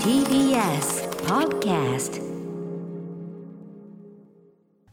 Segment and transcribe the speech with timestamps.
[0.00, 2.20] TBS Podcast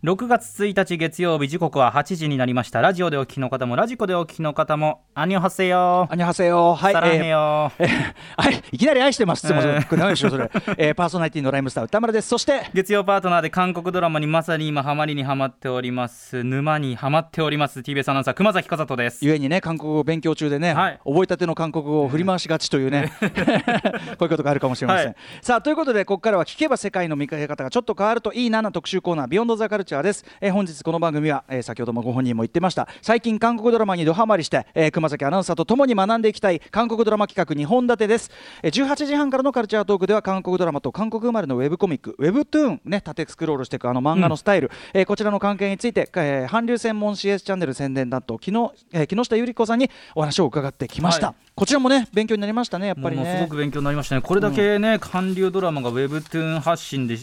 [0.04, 2.82] 6月1日月曜日時刻は8時になりました。
[2.82, 6.94] ラジオでお聞きの方もラジコでお聞きの方もアニョハセヨアニョハセヨはい。
[6.94, 7.88] サラヘヨえー
[8.36, 9.48] はいいきなり愛してます。
[9.48, 12.28] って、えーこれ何でしょうそれ、えーパーソナリティのライムスター歌丸です。
[12.28, 16.44] そして月曜パートナーで韓国ドラマにまさに今ハマりにハマっております。
[16.44, 19.26] 沼にハマっております TBS アナウンサー熊崎和人です。
[19.26, 21.00] ゆえにね韓国語を勉強中でね、はい。
[21.06, 25.16] 覚えたての韓国語を振り回しがちというね こういうことがあるかもしれません、はい。
[25.42, 32.88] さあということでここからは聞けば世界の見かけ方がちょっと変わるといいなな特集コーナービヨンドザカルチャーです、えー本日この番組は、えー先ほどもご本人も言ってました。
[33.02, 38.32] 最近韓国ドラマにドハマりして、えー熊崎アナウンサーと共に学んでいきたい韓国ドラマ企画2本立てです、
[38.64, 51.36] えー18時半からのカルチャートークでは韓国ドラマと韓国生まれのウェブコミックウェブトゥーンね縦スクロールしていくあの漫画のスタイル、えーこちらの関係について、えー韓流専門 CS チャンネル宣伝担当木の、えー木下ゆり子さんにお話を伺ってきました、はい。
[51.56, 54.22] こちらもね勉強になりましたねやっぱりものすねごく勉強になりましたね。
[54.22, 57.18] これだけね、韓流ドラマがウェブトゥーン発信で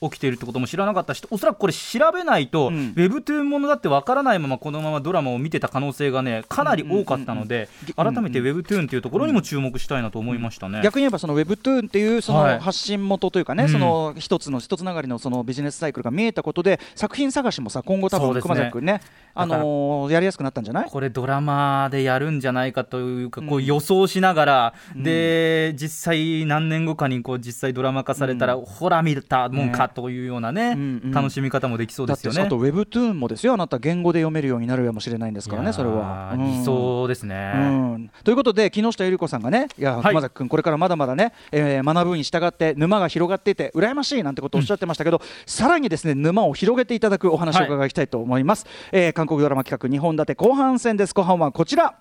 [0.00, 2.92] 起きているってことも知らなかったしおそらくこれ調べないと、うん。
[2.96, 10.80] ウェブトゥーンものだってわからないままこのままドラマを見てた可能性がねかなり多かったので、改めてウェブトゥーンというところにも注目したいなと思いましたね。
[10.82, 12.54] 逆に言えばそのウェブトゥーンっていうそはい。
[12.56, 13.70] の発信元というかね、うん。
[13.70, 19.00] その一つの一つながりのそのビジネスサイクルが見えたことで作品探しもさ今後多分熊崎君ね
[19.34, 20.90] あのーやりやすくなったんじゃない？
[20.90, 25.02] これドラマでやるんじゃないかというか、こううん予想しながら、うん。
[25.02, 28.64] で実際何年後かにこう実際ドラマ化されたら、うん。
[28.64, 31.10] ほら見たもんかというようなねうんうん。
[31.12, 32.42] 楽しみ方もできそうですよね。
[32.42, 33.54] あとウェブトゥーンもですよ。
[33.54, 37.52] あなた言語で読めるようになるかもしれないんですからねそれは、いやー理想ですね。
[37.54, 38.10] うん。
[38.24, 40.04] ということで木下ゆり子さんがねいや、はい。
[40.08, 51.14] 熊崎君これからまだまだね、えー学ぶに従って沼が広がっていて羨ましいなんてことをおっしゃってましたけど、さらにですね沼を広げていただくお話を伺いたいと思います、えー韓国ドラマ企画2本立て後半戦です。
[51.14, 51.94] 後半はこちら。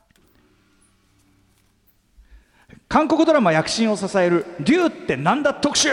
[2.88, 5.90] 韓国ドラマ躍進を支える「竜ってなんだ特集」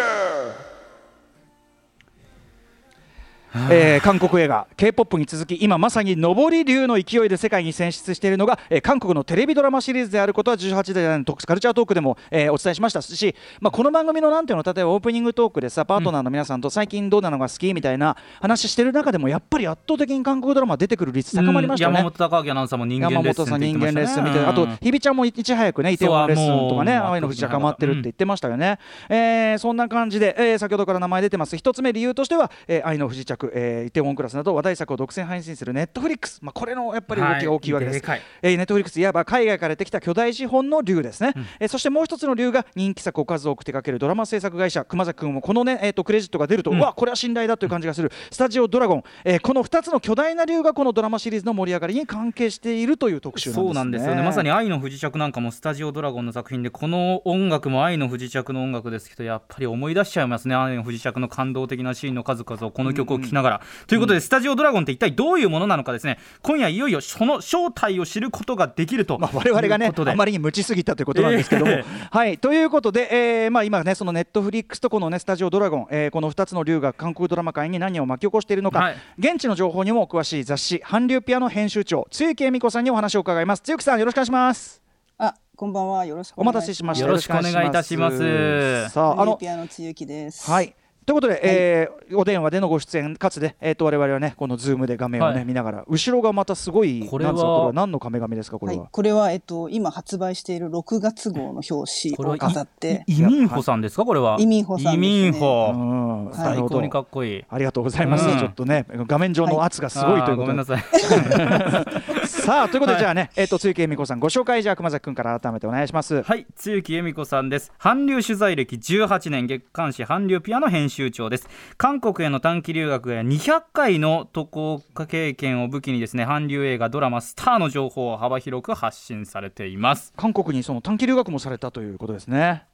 [3.70, 21.90] えー韓国映画 k p o p に続き今まさに上り竜の勢いで世界に選出しているのが、えー韓国のテレビドラマシリーズであることは18代の特カルチャートークでも、えーお伝えしましたし、まあ、この番組のなんていうの例えばオープニングトークでさパートナーの皆さんと最近どうなのが好きみたいな話してる中でもやっぱり圧倒的に韓国ドラマ出てくる率高まりましたね。
[21.90, 21.96] うん。
[21.96, 24.76] 山本孝明アナウンサーも人間レ山ッスンって本さん人間レッスンみたいな、あとうん。
[24.76, 28.78] 日比ちゃんもいち早くねイテウォンレッスンとかねそうもう愛の不時着ハマってるって言ってましたよね、
[29.08, 31.56] えーそんな感じで、えー先ほどから名前出てます。
[31.56, 53.64] 一つ目理由としては、えー愛の不時着、えーイテウォンクラスなど話題作を独占配信するネットフリックス、まあ、これのやっぱり動きが大きいわけです、はいえーネットフリックスいわば海外から出てきた巨大資本の竜ですね、えーそしてもう一つの竜が人気作を数多く手掛けるドラマ制作会社熊崎君もこのね、えー、とクレジットが出ると、うわこれは信頼だという感じがするスタジオドラゴン、えーこの2つの巨大な竜がこのドラマシリーズの盛り上がりに関係しているという特集なんですね。
[53.66, 54.22] そうなんですよね。
[54.22, 66.18] まさに「愛の不時着」なんかもスタジオドラゴンの作品でこの音楽も「愛の不時着」の音楽ですけどやっぱり思い出しちゃいますね「愛の不時着」の感動的なシーンの数々をこの曲を聴きながら、ということで、スタジオドラゴンって一体どういうものなのかですね。
[66.42, 72.38] 今夜いよいよその正体を知ることができるとまあ、我々がねあまりに無知すぎたということなんですけども、え はい。
[72.38, 78.96] ということで、えーまあ、今ねそのネットフリックスとこのねスタジオドラゴン、えーこの2つの竜が韓国ドラマ界に何を巻き起こしているのか、はい。
[79.18, 83.62] 現地の情報にもお詳しい雑誌韓流ピアノ編集長露木恵美子さんにお話を伺います。
[83.62, 84.82] 露木さんよろしくお願いします。
[85.18, 86.04] あ、こんばんは。
[86.04, 87.06] よろしくお待たせしました。
[87.06, 88.88] よろしくお願いいたします。
[88.90, 90.50] さああのピアノつゆきです。
[90.50, 95.44] はいということで、えーお電話でのご出演かつで、えー、と我々はねこのズームで画面をね、はい。
[95.44, 104.36] 見ながら後ろがまたすごいこれはなんですかこれは何の壁紙ですかこれは、はい、これはえっと今発売している6月号の表紙を飾って、イミンホさんですかこれは。
[104.38, 105.06] イミンホさんですね。
[105.08, 105.70] イミンホ。
[105.72, 107.44] うんはい最高にかっこいい。
[107.48, 108.38] ありがとうございます、うん。
[108.38, 117.72] ちょっとね画面上の圧がすごいということで、あーごめんなさい さあということで、じゃあねえっ、と露木恵美子さんご紹介じゃあ熊崎君から改めてお願いしますはい、露木恵美子さんです。
[117.78, 121.48] 韓流取材歴18年、月刊誌韓流ピアノ編集長です。
[121.76, 130.12] 韓国への短期留学や200回の渡航経験を武器にですね、韓流映画、ドラマ、スターの情報を幅広く発信されています。
[130.16, 132.71] 韓国にその短期留学もされたということですね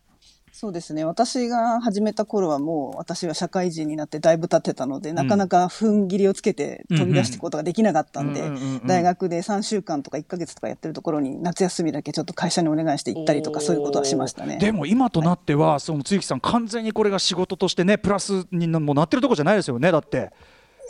[0.61, 1.05] そうですね。
[1.05, 14.59] 私が始めた頃はもう私は社会人になってだいぶ経ってたので、なかなか踏ん切りをつけて飛び出していくことができなかったんでうんうんうんうん、大学で3週間とか1ヶ月とかやってるところに夏休みだけちょっと会社にお願いして行ったりとかそういうことはしましたね。
[14.59, 20.33] でも今となっては、その露木さん完全にこれが仕事としてねプラスにもなってるとこじゃないですよねだって。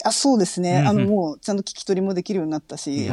[0.03, 0.89] あそうですね、うんうん。
[0.89, 3.11] あのもうちゃんと聞き取りもできるようになったし。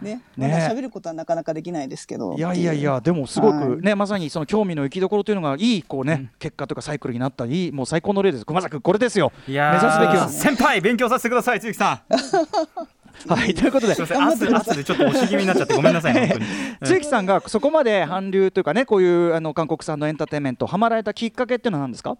[0.00, 0.48] ね、ね。
[0.48, 2.34] まだ喋ることはなかなかできないですけど。
[2.36, 3.76] いやいやいやでもすごはい。
[3.76, 8.44] くねまさにその興味の行きどころというのがいいこうね、結果というかサイクルになったいいもう最高の例です。
[8.46, 9.32] 熊崎君これですよ。
[9.48, 9.74] いやー。
[9.74, 10.28] 目指すべきは。
[10.28, 12.00] 先輩、勉強させてください、露木さん。
[13.34, 13.94] はいということで。
[13.96, 16.46] すみません圧圧でちょっと押し気味になっちゃってごめんなさいね 本当に。
[16.86, 22.16] 露木さんがそこまで韓流というかねこういうあの韓国産のエンターテインメントハマられたきっかけっていうのは何ですか？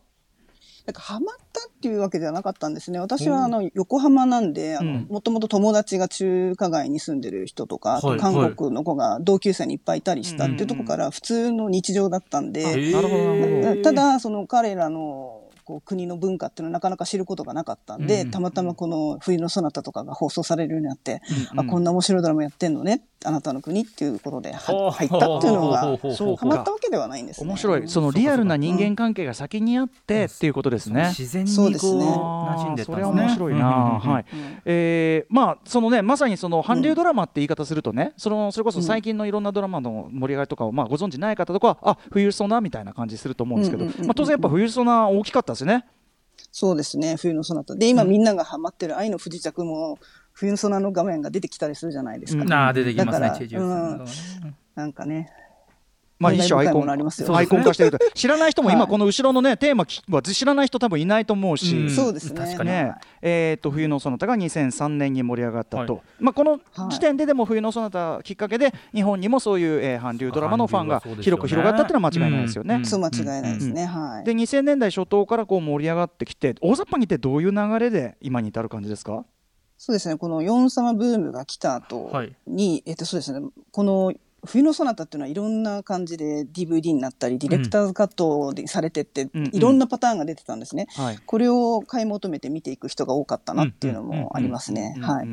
[0.88, 2.98] なんかハマったっていうわけではなかったんですね。
[2.98, 4.78] 私はあの横浜なんで、
[5.10, 12.94] もともと友達が中華街に住んでる人とか、韓国の子が同級生にいっぱいいたりしたっていうところから普通の日常だったんで、
[13.82, 18.30] ただ、その彼らのこう国の文化っていうのはなかなか知ることがなかったんで、うん。
[18.30, 21.20] たまたまこの冬のソナタとかが放送されるようになって、
[21.54, 27.48] あ、こんな面白いドラマやってんのね、あなたの国っていうことで入ったっていうのが、ほうほうほうほうそうハマったわけではないんですね。
[27.48, 27.88] 面白い。
[27.88, 31.08] そのリアルな人間関係が先にあってっていうことですね。
[31.08, 32.04] 自然にこうそうですね。
[32.04, 32.94] 馴染んでったんですね。
[32.94, 34.24] それは面白いな、うんうんうんはい。
[34.64, 45.84] えーまあそのねまさにその韓流ドラマって言い方するとね、そのそれこそ最近のいろんなドラマの盛り上がりとかを、まあ、ご存知ない方とかはあ冬ソナみたいな感じすると思うんですけど、うんうんうんうんまあ、当然やっぱ冬ソナ大きかったですね。
[46.50, 47.74] そうですね、冬のソナタ。
[47.74, 49.98] で、今みんながハマってる愛の不時着も、
[50.38, 52.44] 冬のソナの画面が出てきたりするじゃないですか。
[52.44, 52.52] うん。
[52.52, 53.32] ああ出てきますね。
[53.36, 53.98] チェ・ジウさん。
[53.98, 54.06] の
[54.76, 55.32] なんかね。
[56.20, 57.98] まあ、一種アイコ感慨深いものありますよンアイコン化してると。
[58.14, 58.88] 知らない人も今はい。
[58.90, 59.84] この後ろのねテーマ
[60.16, 61.90] は知らない人多分いないと思うし、うん。
[61.90, 62.40] そうですね。
[62.40, 66.02] 確かにねえー、と冬のソナタが2003年に盛り上がったと、はい。
[66.20, 66.60] まあ、このはい。
[66.90, 72.76] 時点ででも冬のソナタきっかけで日本にもそういう、えー韓流ドラマのファンが広く広がったっていうのは間違いないですよね。
[72.76, 72.84] うん。
[72.84, 73.84] そう間違いないですね。
[73.86, 74.24] はい。
[74.24, 79.24] で2000年代初頭からこう盛り上がってきて大雑把に言ってどういう流れで今に至る感じですか？
[79.78, 84.12] そうですね、このヨン様ブームが来た後はいに、えっとそうですね、この
[84.44, 90.86] 冬のソナタっていうのはいろんな感じで DVD になったり、ディレクターズカットでされてって、うんうんいろんなパターンが出てたんですね。
[90.90, 94.96] はいこれを買い求めて見ていく人が多かったなっていうのもありますね。
[95.00, 95.28] はい。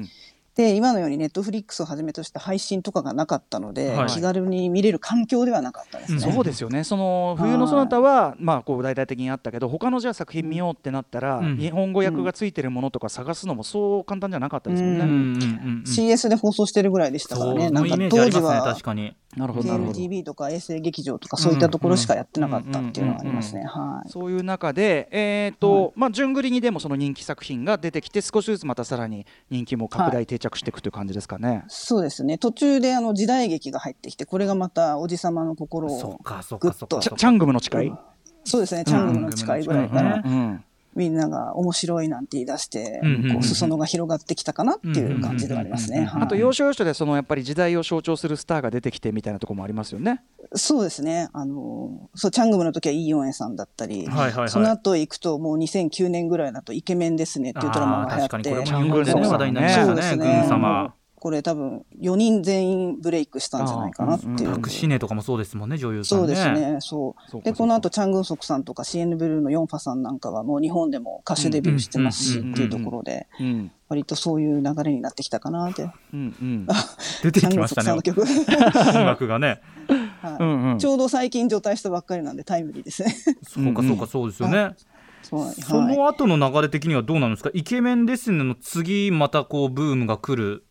[0.57, 4.07] うんで、今のようにネットフリックスをはじめとした配信とかがなかったので、はい。
[4.07, 6.19] 気軽に見れる環境ではなかったですね。
[6.21, 6.85] そうですよね。
[6.85, 11.57] その冬のソナタはまあこう大々的にあったけど他のじゃあ作品見ようってなったら、うん。
[11.57, 15.03] 日本語訳がついてるものとか探すのもそう簡単じゃなかったですもんね。
[15.03, 15.11] ううん。
[15.11, 15.17] うん。
[15.17, 15.33] うん。
[15.33, 15.83] うん。
[15.85, 17.61] CS で放送してるぐらいでしたからね。
[17.63, 17.71] そう。
[17.71, 18.41] なんか当時りますね。
[18.41, 19.13] は確かに。
[19.35, 19.99] なるほどなるほど。
[19.99, 23.63] KMTV とか衛星劇場とかそういったところしかやってなかったっていうのがありますね。
[23.63, 24.09] はい。
[24.09, 31.63] そういう中で、えーとまあ、順繰りにでもその人気作品が出てきて少しずつまたさらに人気も拡大定着していくという感じですかね。
[31.67, 32.37] そうですね。
[32.37, 36.19] 途中であの時代劇が入ってきて、これがまたおじさまの心を
[36.59, 37.91] ぐっとチャングムの誓い、
[38.43, 38.83] そうですね。
[38.85, 40.65] チャングムの誓いぐらいから、うんうん
[40.95, 43.01] みんなが面白いなんて言い出して、
[43.31, 46.09] こう裾野が広がってきたかなっていう感じではありますね。
[46.13, 50.23] あと要所要所でそのやっぱり時代を象徴するスターが出てきてみたいなところもありますよね。
[50.53, 51.29] そうですね。
[51.33, 54.49] あの、そう、チャングムの時はイ・ヨンエさんだったり、はいはいはい。
[54.49, 60.39] その後行くともう2009年ぐらいだとイケメンですねっていうドラマが流行って、確かにこれチャングルも日本で話題になりましたねね。
[60.41, 60.93] 軍様
[61.25, 64.31] これ多分4人全員ブレイクしたんじゃないかなっていう。
[64.49, 66.35] うんうんシネとかもそうですもんね女優さんね。
[66.35, 67.31] そうですね、そう。
[67.31, 73.71] そうかで、この後、チャン・グンソクさんとか CN ブルーのヨンファさんなんかはもう日本でも歌手デビューしてますしうんっていうところで、うん。
[73.89, 75.89] 割とそういう流れになってきたかなって。
[76.13, 76.67] うんうん。
[77.23, 78.21] 出てチャン・グンきましたねソクさんの曲。
[78.99, 79.61] 音楽がね。
[80.21, 80.37] はい。
[80.39, 80.77] うんうん。
[80.77, 83.15] ちょうど最近除隊したばっかりなんでタイムリーですね。
[83.41, 84.57] そうかそうかそうですよね。
[84.59, 84.75] はい。
[85.25, 87.49] その後の流れ的にはどうなんですか？
[87.55, 90.63] イケメンですねの次またこうブームが来る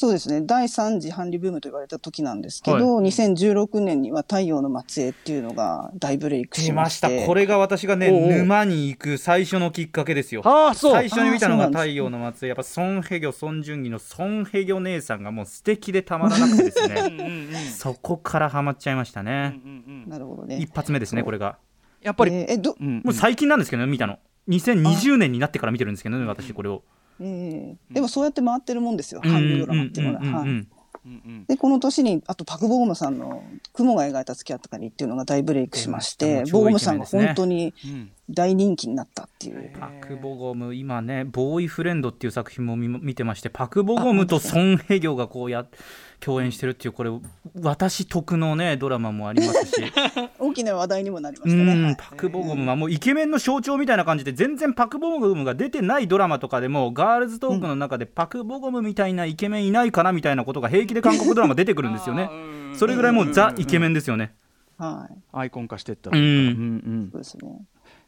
[0.00, 0.42] そうですね。
[0.42, 7.00] 第3次韓流ブームと言われた時なんですけど、2016年には太陽の末裔っていうのが大ブレイクし出ままし。
[7.00, 7.08] た。
[7.10, 10.42] これが私がね沼に行く最初のきっかけですよ。
[10.44, 10.92] ああそう。
[10.92, 12.50] 最初に見たのが太陽の末裔。
[12.50, 17.48] やっぱソン・ヘギョソン・ジュンギのソン・ヘギョ姉さんがもう素敵でたまらなくてですね。
[17.76, 19.60] そこからハマっちゃいましたね。
[20.06, 20.58] なるほどね。
[20.58, 20.72] 一。
[20.72, 21.58] 発目ですねこれが。
[22.02, 23.02] やっぱり、えーえ、ど、うん。
[23.04, 24.20] もう最近なんですけどね見たの。
[24.48, 26.84] 2020年になってから見てるんですけどね私これを
[27.20, 29.20] えーでもそうやって回ってるもんですよ。
[29.22, 30.20] 韓流ドラマっていうのは。
[30.20, 30.68] はいうんうんうん
[31.04, 31.22] うん。
[31.26, 38.10] うんで、この年に、あとパク・ボゴムさんの雲が描いた月あったかにっていうのが大ブレイクしまして、ボゴムさんが本当にうん。
[38.30, 39.72] 大人気になったっていう。
[39.78, 45.66] パク・ボゴム今ね「ボーイフレンド」っていう作品も見見てましてパク・ボゴムとソン・ヘギョがこうや
[46.20, 47.10] 共演してるっていうこれ
[47.60, 49.92] 私得のねドラマもありますし。
[50.38, 51.96] 大きな話題にもなりまうしたね。
[51.98, 62.30] パク・ボゴムはもうイケメンの象徴みたいな感じで全然パク・ボゴムが出てないドラマとかでもガールズトークの中でパク・ボゴムみたいなイケメンいないかなみたいなことが平気で韓国ドラマ出てくるんですよね。
[62.74, 64.34] それぐらいもうザ・イケメンですよね。
[64.78, 65.16] はい。
[65.32, 67.08] アイコン化していったうんうん。
[67.12, 67.42] そうですね。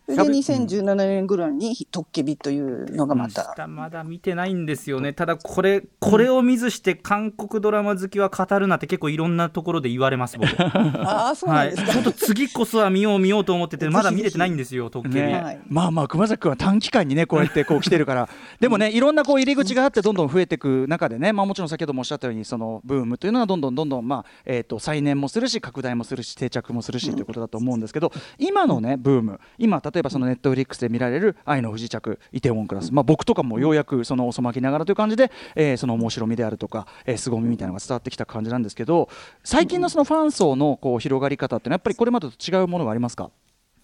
[0.06, 5.12] それで2017年ぐらいにトッケビというのがまた、下まだ見てないんですよね。
[5.12, 10.50] ただこれこれを見ずして韓国ドラマ好きは語るなって結構いろんなところで言われます僕。
[10.60, 11.92] ああ、そうなはい、んですか。
[11.92, 15.14] ちょっと次こそは見よう見ようと思ってて まだ見れてないんですよ、トッケビ。
[15.14, 15.40] ね。
[15.40, 15.60] はい。
[15.68, 18.28] まあまあ熊崎君は短期間にねこうやってこう来てるから。
[18.58, 39.08] でもねいろんなこう入り口があってどんどん増えていく中でねまあもちろん先ほどもおっしゃったようにそのブームというのはどんどんどんどんまあえっと再燃もするし拡大もするし定着もするしということだと思うんですけど今のねブーム今例え例えばそのネットフリックスで見られる「愛の不時着」「イテウォンクラス」まあ、僕とかもようやくその遅まきながらという感じで、えー、その面白みであるとか、えー、凄みみたいなのが伝わってきた感じなんですけど
[39.44, 43.30] 最近のそのファン層のこう広がり方ってのはやっぱりこれまでと違うものがありますか？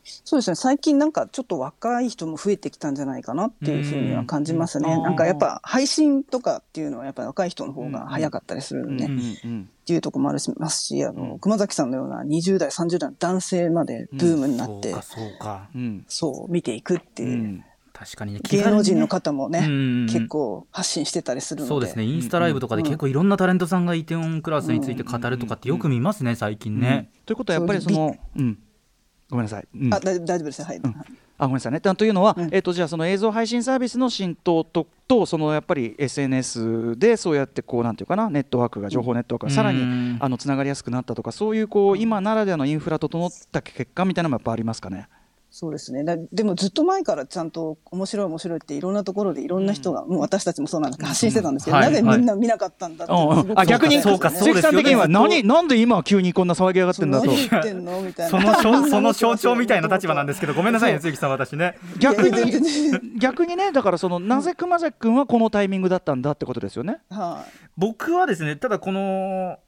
[0.06, 0.54] そうですね。
[0.54, 4.96] 最近なんかちょっと若い人も増えてきたんじゃないかなっていうふうには感じますね。
[5.02, 9.08] なんかやっぱ配信とかっていうのはやっぱり若い人の方が早かったりするんで、っ
[9.84, 15.68] ていうとこもありますしあの、熊崎さんのような20代30代の男性までブームになって、そうかそうか、
[16.08, 17.64] そう見ていくっていう。
[17.96, 19.60] 確かにね芸能人の方もね、
[20.12, 21.68] 結構発信してたりするので。
[21.70, 22.04] そうですね。
[22.04, 27.10] インスタライブとかで結構いろんなタレントさんがイテウォンクラスについて語るとかってよく見ますね最近ね。
[27.24, 28.58] ということはやっぱりその、うん、
[29.30, 29.68] ごめんなさい。
[29.74, 30.76] うん、あ大丈夫ですはい。
[30.76, 30.94] うん
[31.38, 31.80] あごめんなさいね。
[31.80, 45.08] というのは、うん、えーと、じゃあその映像配信サービスの浸透ととそのやっぱり SNS でそうやってこうなんていうかなネットワークが情報ネットワークがさらにあのつながりやすくなったとかそういうこう今ならではのインフラ整った結果みたいなのもやっぱありますかね？
[45.58, 46.04] そうですね。
[46.04, 54.28] だでもずっと前からちゃんと面白い面白いっていろんなところでいろんな人が、うん、もう私たちもそうなんですけど発信してたんですけど、うんなぜみんな見なかったんだって、はい、あ逆にそうか。
[54.28, 57.30] 鈴木さん的には何なんで今急にこんな騒ぎ上がってんだと。
[58.28, 61.78] そのその象徴みたいな立場なんですけどごめんなさいね鈴木さん私ね。
[62.00, 69.58] 逆に逆にねだからそのなぜ熊崎君はこのタイミングだったんだってことですよね、はい、僕はですねただこの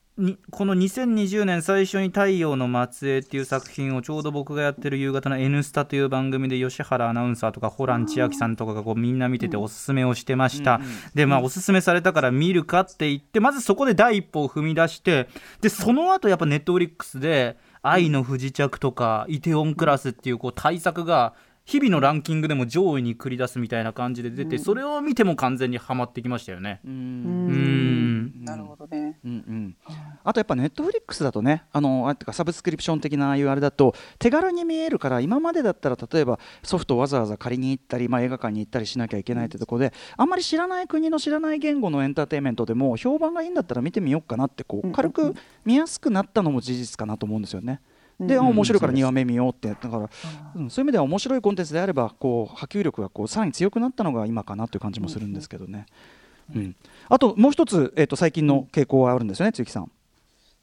[0.50, 10.80] この2020年最初に「太陽の末裔」っていう作品をちょうど僕がやってる夕方の「N スタ」という番組で吉原アナウンサーとかホラン千秋さんとかがこうみんな見てておすすめをしてました、
[11.14, 15.28] でまあおすすめされたから見るかって言ってまずそこで第一歩を踏み出して
[15.60, 21.34] でその後やっぱネットフリックスで「愛の不時着」とか「イテオンクラス」っていうこう対策が
[21.68, 26.80] 日々のランキングでも上位に繰り出すみたいな感じで出て、それを見ても完全にはまってきましたよね。
[26.82, 28.42] うん。
[28.48, 29.76] なるほどね、うんうん、
[30.24, 45.34] あとやっぱネットフリックスだとねあのあてかサブスクリプション的なああいうあれだと手軽に見えるから今までだったら例えばソフトわざわざ借りに行ったり、まあ、映画館に行ったりしなきゃいけないってとこであんまり知らない国の知らない言語のエンターテインメントでも評判がいいんだったら見てみようかなってこう軽く
[45.64, 47.66] 見やすくなったのも事実かなと思うんですよね。
[47.70, 47.80] で、うん、
[48.18, 50.10] 面白いから2話目見ようってだから、
[50.56, 55.86] うん、そういう意味では面白いコンテンツであればこう波及力がこうさらに強くなったのが今かなという感じもするんですけどね。
[56.54, 56.76] うん、
[57.08, 59.90] あともう一つ、えーと、最近の傾向はあるんですよね、鈴木さん。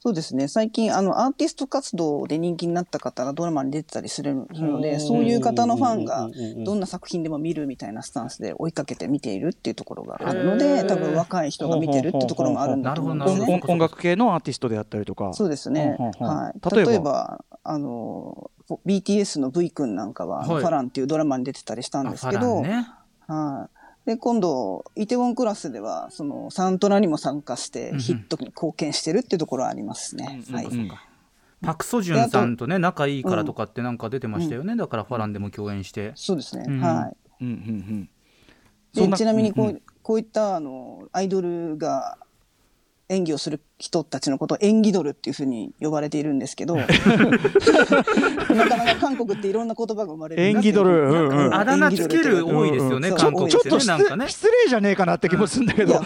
[0.05, 0.47] そうですね。
[0.47, 6.29] 最近あのアーティスト活動で人気になった方がドラマに出てたりするのでそういう方のファンが
[6.63, 13.63] どんな作品でも見るみたいなスタンスで追いかけて見ているっていうところがあるので多分若い人が見てるっていうところもあるんだと思うんですね。
[13.67, 15.33] 音楽系のアーティストであったりとか。
[15.33, 17.43] そうですね、はい、例えば。
[17.67, 18.51] あの
[18.85, 22.87] BTS の V 君なんかは、ファランっていうドラマに出てたりしたんですけど、ね、
[23.27, 30.41] はい、で、今度、イテウォンクラスでは、その、サントラにも参加して、ヒットに貢献してるっていうところはありますね。
[30.51, 30.67] はい。
[31.61, 38.09] パク・ソジュンさんとね仲いいからとかってなんか出てましたよね、うん、だからファランでも共演して、そうですね、うん、はい、うんうん
[38.97, 42.17] うん、でちなみにこう,、うこういったあのアイドルが
[43.09, 46.95] 演技をする人たちのことを演技ドルっていうふうに呼ばれているんですけど なか
[48.77, 54.27] なか韓国っていろんな言葉が生まれる演技ドル、うんうん、あだ名つける多いですよね、韓国ちょっとなんかね。
[54.27, 56.01] 失礼じゃねえかなって気もするんだけど、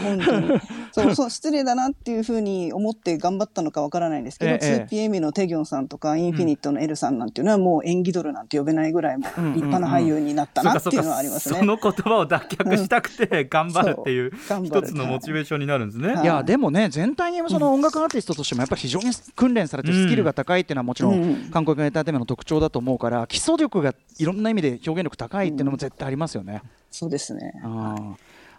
[0.92, 8.50] そうそう 失礼だなっていうふうに思って頑張ったのかわからないんですけど、ええ、2PM のテギョンさんとかインフィニットの L さんなんていうのはもう演技ドルなん。
[8.50, 14.32] て呼べないぐらいも立派な俳優になったなっていうのはありますね、その言葉を脱却したくて頑張るっていう
[14.66, 16.26] 一つのモチベーションになるんですね、い。
[16.26, 26.62] やでもね全体にその音楽アーティストとしてもやっぱり非常に訓練されてスキルが高いっていうのはもちろん韓国エンターテインメントの特徴だと思うから基礎力がいろんな意味で表現力高いっていうのも絶対ありますよね。
[26.92, 27.54] そうですね。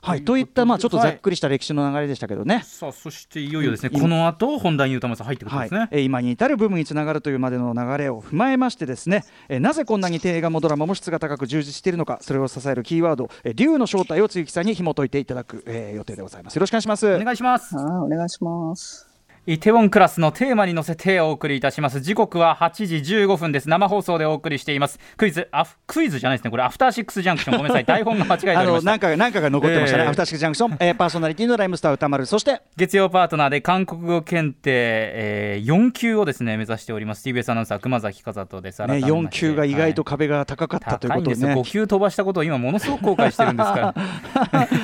[0.03, 2.57] はい、といったまあちょっとざっくりした歴史の流れでしたけどね。
[2.57, 16.57] はい、さあそしていよいよですね、この後本題に歌さん入ってくるんですね、はい、今に至る部分につながるというまでの流れを踏まえましてですね、えなぜこんなに映画もドラマも質が高く充実しているのかそれを支えるキーワード、え竜の正体を鈴木さんに紐解いていただく、えー、予定でございます。
[16.57, 17.07] よろしくお願いします。
[17.15, 17.77] お願いします。
[17.77, 19.10] はい、お願いします。
[19.53, 22.01] イテウォンクラスのテーマに乗せてお送りいたします。
[22.01, 23.69] 時刻は8時15分です。
[23.69, 25.01] 生放送でお送りしています。
[25.17, 26.53] クイズアフクイズじゃないですね。
[26.53, 27.57] これアフターシックスジャンクション。
[27.57, 27.83] ごめんなさい。
[27.91, 28.91] 台本が間違えておりました。
[28.93, 32.27] なんかなんかが残ってましたね、えー、アフターシックスジャンクション、えー、パーソナリティのライムスター歌丸。
[32.27, 37.29] そして月曜パートナーで韓国語検定、えー、4級をですね目指しております。
[37.29, 38.87] TBS アナウンサー熊崎和人です。
[38.87, 41.55] ね4級が意外と壁が高かった、はい、ということでね。
[41.55, 43.95] 5級飛ばしたことを今ものすごく後悔してるんですか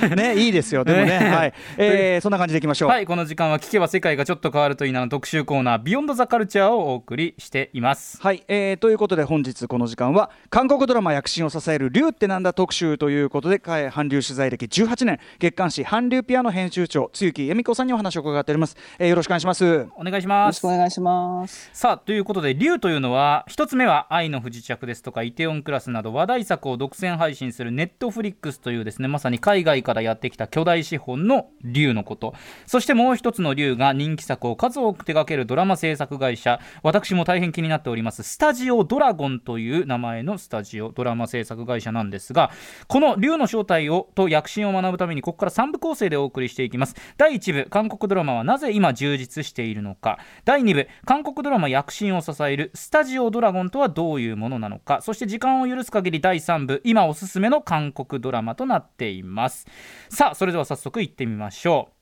[0.01, 0.11] ら。
[0.17, 0.83] ねいいですよ。
[0.83, 2.89] でもね、 はい、えー、そんな感じでいきましょう。
[2.89, 8.19] はいこの時間は聞けば世界がちょっと変変わるといいなの特集コーナービヨンドザカルチャーをお送りしています。
[8.23, 19.89] はい、えー、ということで本日この時間は韓国ドラマ躍進を支える竜ってなんだ特集ということで韓流取材歴18年月刊誌韓流ピアノ編集長露木恵美子さんにお話を伺っております、えー、よろしくお願いします。
[19.95, 20.47] お願いします。
[20.47, 21.71] よろしくお願いします。
[21.75, 32.33] さあということで竜というのは一つ目は愛の不時着ですとかイテオンクラスなど話題作を独占配信するネットフリックスというですねまさに海外からやってきた巨大資本の竜のこと。
[32.65, 36.61] そしてもう一つの竜が人気作を数多く手掛けるドラマ制作会社。
[36.83, 38.23] 私も大変気になっております。
[38.23, 40.93] スタジオドラゴンという名前のスタジオ。
[40.93, 42.51] ドラマ制作会社なんですが
[42.87, 46.95] この竜の正体をと躍進を学ぶためにここから3部構成でお送りしていきます。
[47.17, 50.19] 第1部韓国ドラマはなぜ今充実しているのか。
[50.45, 55.01] 第2部韓国ドラマ躍進を支えるスタジオドラゴンとはどういうものなのか。
[55.01, 59.67] そして時間を許す限り第3部今おすすめの韓国ドラマとなっています。
[60.09, 61.97] さあそれでは早速いってみましょう。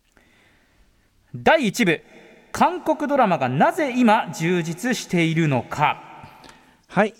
[1.37, 2.01] 第1部
[2.57, 6.01] 韓国ドラマがなぜ今充実しているのか？
[6.87, 7.13] はい、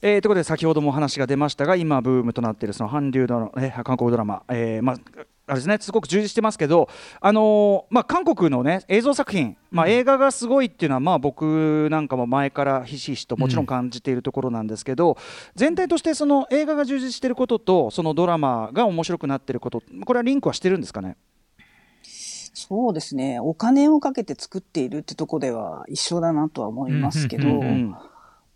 [0.00, 4.96] えー、ということで先ほども話が出ましたが今ブームとなっているその韓流の、え韓国ドラマ、えー、まあ
[5.48, 6.88] あれですねすごく充実してますけど、
[7.20, 15.16] あのー、まあ、韓国の、ね、映像作品、まあ、映画がすごいっていうのは、まあ、僕なんかも前からひしひしともちろん感じているところなんですけど、うん、
[15.56, 21.16] 全体としてその映画が充実していることとそのドラマが面白くなっていることこれはリンクはしてるんですかね？
[22.68, 23.38] そうですね。
[23.38, 27.46] お金をかけて作っているってとこでは一緒だなとは思いますけど、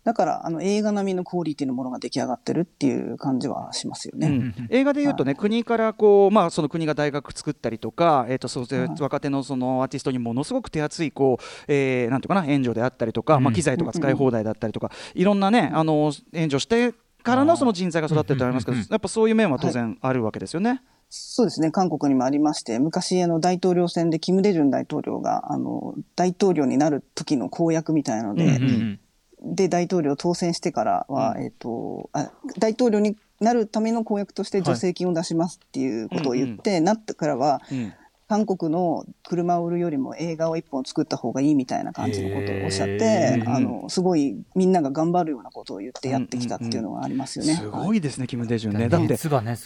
[0.03, 4.27] だからあの映画並みのクオリティのものが出来上がってるっていう感じはしますよね。
[4.27, 8.65] うん、映画でいうとね、はい、国からこうまあその国が大学作ったりとか、えっ、ー、とそう
[8.99, 20.69] 若手のそのアーティストにものすごく手厚いこう、えー、なんていうかな援助であったりとか、まあ機材とか使い放題だったりとか、いろんなねあの援助してからのその人材が育ってるとありますけど、やっぱそういう面は当然あるわけですよね。
[20.69, 20.81] はい
[21.13, 28.99] そうですね、韓国にもありまして、昔、あの、大統領選でキム・デジュン大統領が、あの、大統領になる時の公約みたいなので、うん
[29.43, 37.93] うん、で、大統領当選してからは、うん、えっ、とあ、大統領になるための公約として助成金を出しますっていうことを言って、はい、なってからは、うん
[38.31, 47.55] 韓国の車を売るよりも映画を一本作った方がいいみたいな感じのことをおっしゃって、あのすごいみんなが頑張るようなことを言ってやってきたっていうのがありますよね。
[47.55, 48.87] すごいですね、キム・デジュンね。
[48.87, 49.19] だって、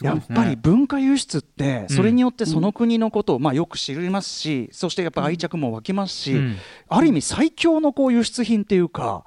[0.03, 6.36] やっぱり文化輸出ってそれによってその国のことをまあよく知りますし、そしてやっぱ愛着も湧きますし、
[6.89, 9.25] ある意味最強のこう輸出品っていうか。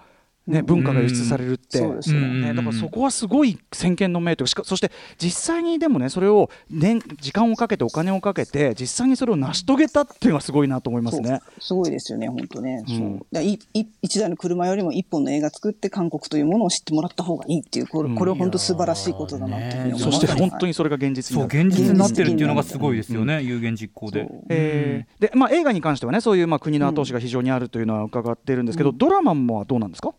[0.48, 11.40] ね、文化が輸出されるって、そうですね、だからそこはすごい先見の明とかそして実際にでもねそれを年時間をかけてお金をかけて実際にそれを成し遂げたっていうのはすごいなと思いますね。
[11.60, 12.82] すごいですよね本当ね。
[12.88, 13.42] うん、そう。
[13.42, 24.26] いい一台の車よりも一本の映画作って韓国というものを知ってもらった方がいいっていうこれ,、これは本当素晴らしいことだなっていうふうに思います、そして本当にそれが現実になって現実になってるっていうのがすごいですよね、有言実行で。
[24.48, 30.14] えー、でまあ映画に関してはねそういうまあ国の後押しが非常にあるというのは伺っているんですけど、ドラマもどうなんですか？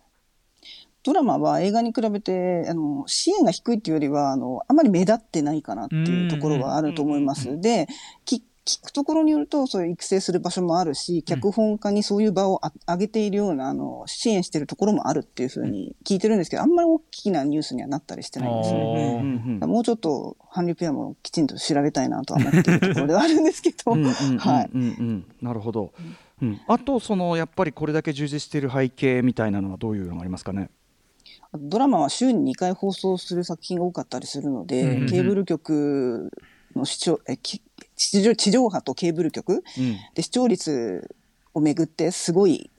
[1.03, 7.59] ドラマは映画に比べて、あの、支援が低いっていうよりは、あの、あまり目立ってないかなっていうところはあると思います。
[7.61, 7.87] で、
[8.25, 8.41] 聞
[8.85, 18.79] くところによると、そういう育成する場所もあるし、脚本家にそういう場を上げているような、あの、支援してるところもあるっていうふうに聞いてるんですけど、あんまり大きなニュースにはなったりしてないんですね。
[19.65, 23.95] もうちょっと、韓流ペアもきちんと調べたいなとは思ってるところではあるんですけど、
[24.37, 24.69] はい。
[25.41, 25.91] なるほど。
[26.41, 30.69] うん、あと、その、やっぱりこれだけ充実している背景みたいなのはどういうのがありますかね？
[31.53, 36.31] ドラマは週に2回放送する作品が多かったりするので、うんうん、ケーブル局
[36.75, 37.61] の視聴え地
[38.21, 39.63] 上地上波とケーブル局、うん、
[40.13, 41.09] で視聴率
[41.53, 42.69] をめぐってすごい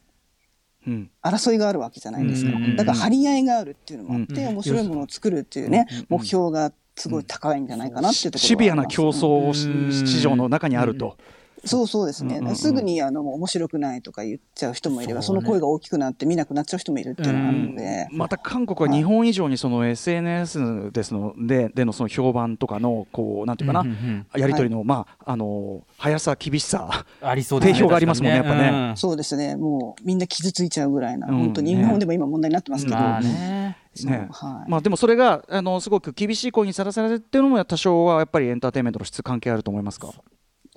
[1.23, 11.17] 争いがあるわけじゃないですか、うん、だから張り合いがあるっていうのもあって、うん、面白いものを作るっていうね、目標がすごい高いんじゃないかなっていうところ、シビアな競争市場の中にあると。
[11.65, 12.39] そうそうですね。
[12.39, 18.09] うんうん、すぐにあの面白くないとか言っちゃう人もいれば、そ、ね,、の声が大きくなって見なくなっちゃう人もいるっていうのがあるので。
[18.13, 29.57] また韓国は日本以上にその SNS ですのででのその評判とかのこうなんていうかな、うんうんうん、やり取りの、はい、まああの速さ厳しさありそう定評がありますもんねやっぱね、うん、そうですね。
[29.57, 32.97] もうみんな傷ついちゃうぐらいな、うん、本当に日本でも今問題になってますけど。
[32.97, 33.77] まあね。
[34.05, 34.29] ね。
[34.31, 40.13] はい、まあでもそれがあのすごく厳しい声にさらされてるのも多少はやっぱりエンターテインメントの質関係あると思いますか？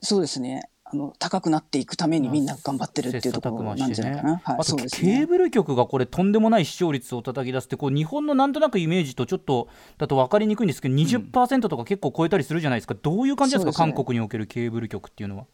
[0.01, 0.63] そうですね
[0.93, 4.41] あの高くなっていくためにみんな頑張ってるっていうところなんじゃないかな。
[4.45, 12.93] あと、ケーブル局がこれとんでもない視聴率を叩き出すってこう日本のなんとなくイメージとちょっとだと分かりにくいんですけど、うん、20%とか結構超えたりするじゃないですか。
[12.93, 15.45] どういう感じですか、ね、韓国におけるケーブル局っていうのは？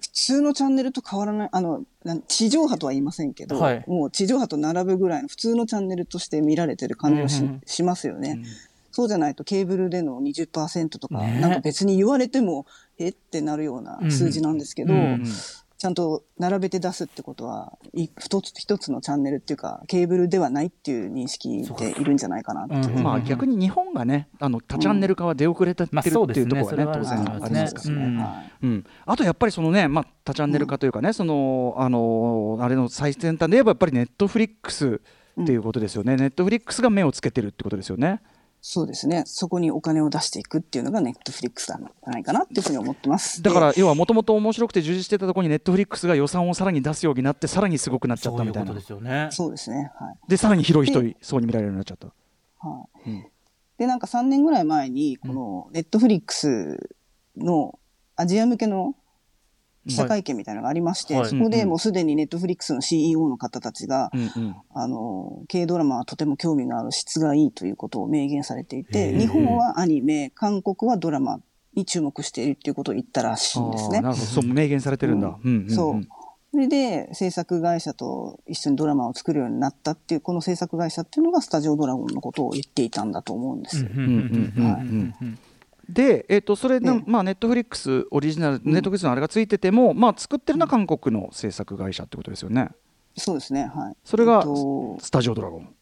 [0.00, 1.82] 普通のチャンネルと変わらない、あの、
[2.28, 8.36] 地上波とは言いませんけど、はい、もう地上波と並ぶぐらいの普通のチャンネルとして見られてる感じがしうんうん、しますよね。
[8.36, 8.44] うん。
[8.92, 12.64] そうじゃないとケーブルでの20%とか、ね、なんか別に言われても、
[12.98, 13.08] え？
[13.08, 15.24] ってなるような数字なんですけど、うんうん
[15.78, 22.98] ちゃんと並べて出すってことは、一つ一つのチャンネルっていうか、ケーブルではないっていう認識でいるんじゃないかなっていう。
[23.02, 26.14] まあ逆に日本がね、あの多チャンネル化は出遅れてるっていう
[26.48, 28.52] ところはね、当然ありますからね。
[28.62, 28.84] うん。
[29.04, 35.02] あとやっぱりそのね、まあ多チャンネル化というかね、その、あの、あれの最先端で言えばやっぱりネットフリックス
[35.38, 36.16] っていうことですよね。
[36.16, 38.22] ネットフリックスが目をつけてるってことですよね。
[38.60, 39.22] そうですね。
[39.26, 43.40] そこにお金を出していくっていうのがネットフリックスなんじゃないかなっていうふうに思ってます。
[43.42, 48.68] だから、要はもともと面白くて充実してたところにネットフリックスが予算をさらに出すようになって、さらにすごくなっちゃったみたいな。
[48.68, 49.28] そうですよね。
[49.30, 49.92] そうですね。
[49.98, 50.18] はい。
[50.28, 52.08] で、さらに広い人そうに見られるようになっちゃった。
[52.08, 53.10] はい。
[53.10, 53.26] うん、
[53.78, 56.76] で、なんか3年ぐらい前に、このネットフリックス
[57.36, 57.78] の
[58.16, 58.96] アジア向けの
[59.86, 64.10] 記者会見みたいなのがありまして、はい、そこでもうすでにネットフリックスの CEO の方たちが、
[64.74, 71.40] あの、軽ドラマはとても興味がある質がいいということを明言されていて、日本はアニメ、韓国はドラマ
[71.74, 74.00] に注目しているっていうことを言ったらしいんですね。
[74.00, 75.36] なるほど、そう、明言されてるんだ。
[75.44, 75.70] うん。
[75.70, 76.02] そう。
[76.52, 83.90] それで制作会社と一緒にドラマを作るようになったっていう、この制作会社っていうのがスタジオドラゴンのことを言っていたんだと思うんですよ。
[85.88, 92.70] で、えー、とそれの、まあ、ネットフリックスオリジナル、ネットフリックスのあれがついてても、まあ、作ってるのは韓国の制作会社ってことですよね。
[93.16, 93.96] そうですね、はい。
[94.04, 94.44] それが、
[95.00, 95.74] スタジオドラゴン。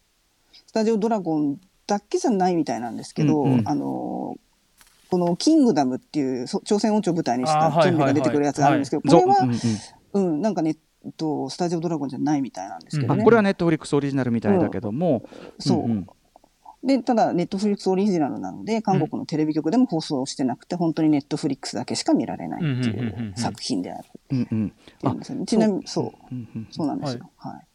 [0.67, 4.37] スタジオドラゴンだけじゃないみたいなんですけど、うんうん、あの
[5.09, 9.47] この「キングダム」っていう朝鮮王朝を舞台にしたゾンビが出てくるやつがあるんですけど、これは、
[10.13, 10.75] うん、うん、なんかね
[11.17, 15.23] とスタジオドラゴンじゃないみたいなんですけどね、これはネットフリックスオリジナルみたいだけども、
[15.59, 16.05] そう、
[16.85, 24.07] で、ただ、ネットフリックスオリジナルなので、韓国のテレビ局でも放送してなくて、うん、本当にネットフリックスだけしか見られないっていう作品である。
[25.45, 26.35] ちなみに、そう、
[26.71, 27.31] そうなんですよ。
[27.37, 27.53] はい。
[27.53, 27.65] はい、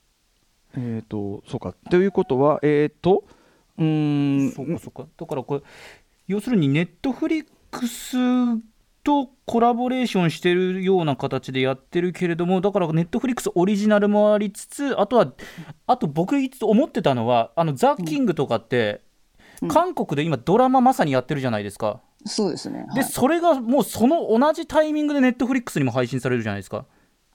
[0.76, 1.74] えっ、ー、と、そうか。
[1.90, 3.24] ということは、えっ、ー、と、
[3.78, 4.52] うん。
[4.52, 5.08] そうか、そうか。
[5.18, 5.62] だからこれ、
[6.28, 8.16] 要するにネットフリックス
[9.02, 15.32] とコラボレーションしてるような形でやってるけれどもだからネットフリックスオリジナルもありつつあとは
[15.86, 19.02] あと僕思ってたのはあのザ・キングとかって、
[19.62, 22.00] うん、韓国で今ドラマまさにやってるじゃないですか。
[22.26, 26.84] そうですね、でそれがもうその同じタイミングでネットフリックスにも配信されるじゃないですか。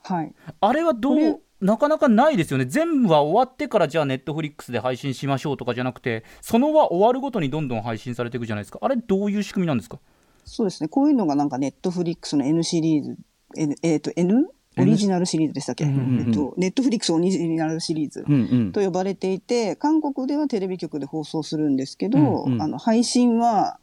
[0.04, 9.98] はい、あれはどうなかなかないですよね、全部は終わってからじゃあ、ネットフリックスで配信しましょうとかじゃなくて、その話終わるごとにどんどん配信されていくじゃないですか、あれ、どういう仕組みなんですか？
[10.46, 10.88] そうですね。
[10.88, 13.18] こういうのがなんかネットフリックスの N シリーズ、
[13.58, 14.48] N、えっ、ー、と、N?
[14.78, 18.26] オリジナルシリーズでしたっけ、うんうんうん、えっと、ネットフリックスオリジナルシリーズ。
[18.74, 23.80] と呼ばれていて、うんうん、韓国ではテレビ局で放送するんですけど、うんうん、あの、配信は、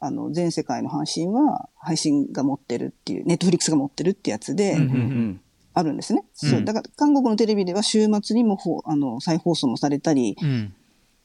[0.00, 4.78] あの、全世界の配信は、配信が持ってるっていう、ネットフリックスが持ってるってやつで、
[5.74, 6.24] あるんですね。
[6.42, 6.64] うん、そう。
[6.64, 10.72] だから、韓国のテレビでは週末にもあの、再放送もされたり、うん、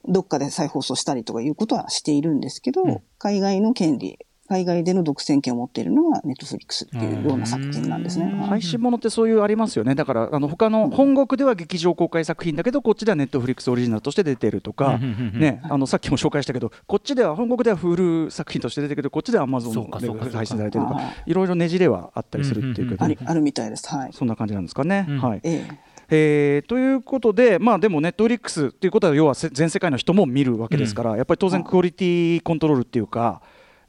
[0.07, 8.25] どっかで再放送したりとかいうことはしているんですけど、うん、海外の権利海外での独占権を持っているのはネットフリックスっていうような作品なんですね。
[8.47, 9.95] 配信ものってそういうありますよね。
[9.95, 23.87] だからあの他の本国では劇場公開作品だけどこっちではネットフリックスオリジナルとして出てるとか、ね、あのさっきも紹介したけどこっちでは本国ではフル作品として出てくるこっちではアマゾンで配信されてるとかいろいろねじれはあったりするっていうか、あるみたいです。
[23.89, 24.13] はい。
[24.13, 25.07] そんな感じなんですかね。
[25.21, 25.39] はい。
[25.43, 33.41] えええー、ということで、まあ、でもネットフリックスということは要は全世界の人も見るわけですから、やっぱり当然クオリティコントロールっていうか、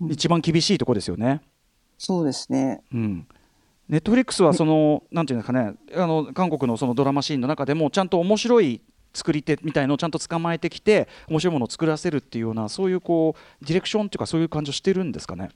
[0.09, 1.40] 一番厳しいところですよね。
[1.98, 3.26] そうですね、うん、
[3.88, 8.82] ネットフリックスはその、なんていうんですかねあの韓国のそのドラマシーンの中でもちゃんと面白い
[9.14, 15.48] 作り手みたいのをちゃんと捕まえてきて面白いものを作らせるっていうようなそういうこうディレクションっていうかそういう感じをしてるんですかね。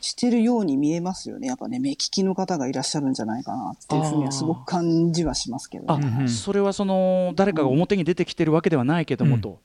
[0.00, 1.48] してるように見えますよね。
[1.48, 9.60] やっぱね、目利きの方がいらっしゃるんじゃないかなっていうふうにはすごく感じはしますけど、ね、それはその誰かが表に出てきてるわけではないけどもと。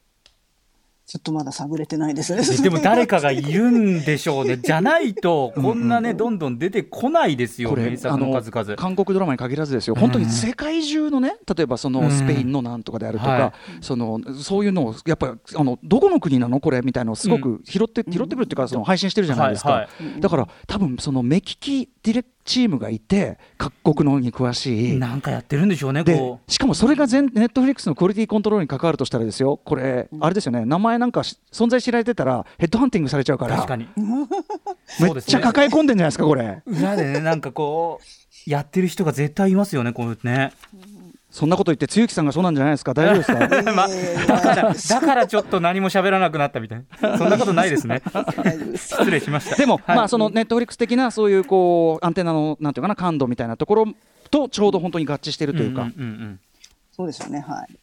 [1.09, 2.43] ちょっとまだ探れてないですね。
[2.61, 4.57] でも誰かがいるんでしょうね。
[4.61, 8.75] じゃないと、こんなね、どんどん出てこないですよ、名作の数々。
[8.75, 19.89] 韓国ドラマに限らずですよ、本当に世界中のね、例えばそのスペインのなんとかであるとか、そのそういうのを、やっぱりあのどこの国なの、これみたいなのをすごく拾って、拾ってくるっていうか、その配信してるじゃないですか。
[20.19, 24.97] だから、多分その目利きディレクチームがいて各国のに詳しい。
[24.97, 29.57] なんかやってるんでしょうねでしかもそれが全ネットフリックスのクオリティコントロールに関わるとしたらですよ。
[29.63, 30.65] これ、あれですよね。
[30.65, 33.55] 名前なんか存在知られてたらヘッドハンティングされちゃうから。
[33.55, 33.87] 確かに。
[34.99, 36.61] めっちゃ抱え込んでんじゃないですかこれ。
[36.65, 40.51] 裏でねなんかこうやってる人が絶対いますよねこうね
[41.29, 48.01] そんなこと言って、露木さんがそうなんじゃないですか、大丈夫ですか、 まあ、だからだからちょっと何も喋らなくなったみたいな、そんなことないですね、
[48.75, 49.55] 失礼しました。
[49.55, 53.85] でも、はい、まあ、そのネットフリックス的な、そういうこうアンテナのなんていうかな、感度みたいなところ
[54.31, 55.87] とちょうど本当に合致しているというか。
[56.91, 57.79] そうですよね、はい。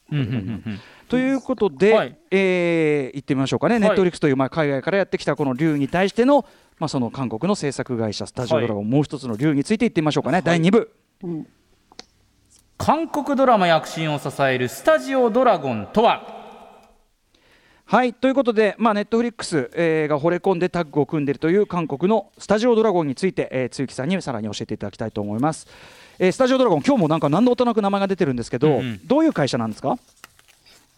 [1.09, 6.45] ということで、はい、えー、言ってみましょうかね、ネットフリックスというまあ海外からやってきたこの竜に対しての、
[6.79, 10.91] まあ、その韓国の制作会社、スタジオドラゴン、もう一つの竜について言ってみましょうかね、第2部。
[11.23, 11.47] うん
[12.79, 16.37] 韓国ドラマ躍進を支えるスタジオドラゴンとは？
[17.87, 25.67] はいということで、まあ、ネットフリックス、えー、が惚れ込んでタッグを組んでいるという韓国のスタジオドラゴンについて、えー、露木さんにさらに教えていただきたいと思います、
[26.19, 29.97] えー、スタジオドラゴン今日もなんか何の音なく名前が出てるんですけど、うんうん、どういう会社なんですか？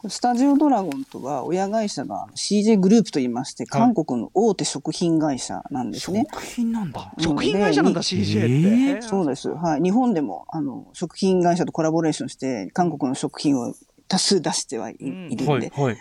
[0.08, 6.26] スタジオドラゴンとは親会社が CJ グループといいまして、韓国の大手食品会社なんですね。
[6.30, 7.12] 食品なんだ。
[7.18, 8.38] 食品会社なんだ、CJ って。
[8.46, 9.48] えー、そうです。
[9.50, 9.82] はい。
[9.82, 13.74] 日本でも、あの、食品会社とコラボレーションして、韓国の食品を
[14.06, 15.98] 多数出してはい,、るんで、はいはい、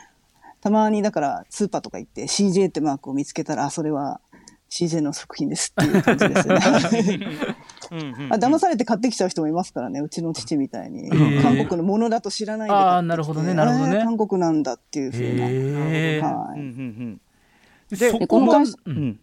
[0.61, 4.21] たまにだからスーパーとか行って CJ ってマークを見つけたら、あ、それは
[4.69, 7.25] CJ の食品ですっていう感じですね。
[7.91, 11.09] うんうん、あ騙されて買ってきちゃう人もいますからね、うちの父みたいに。
[11.41, 14.03] 韓国のものだと知らないでああ、なるほどね、なるほどね。
[14.03, 16.27] 韓国なんだっていうふうな。
[16.27, 17.97] はい。
[17.97, 19.19] で、この会社、うん、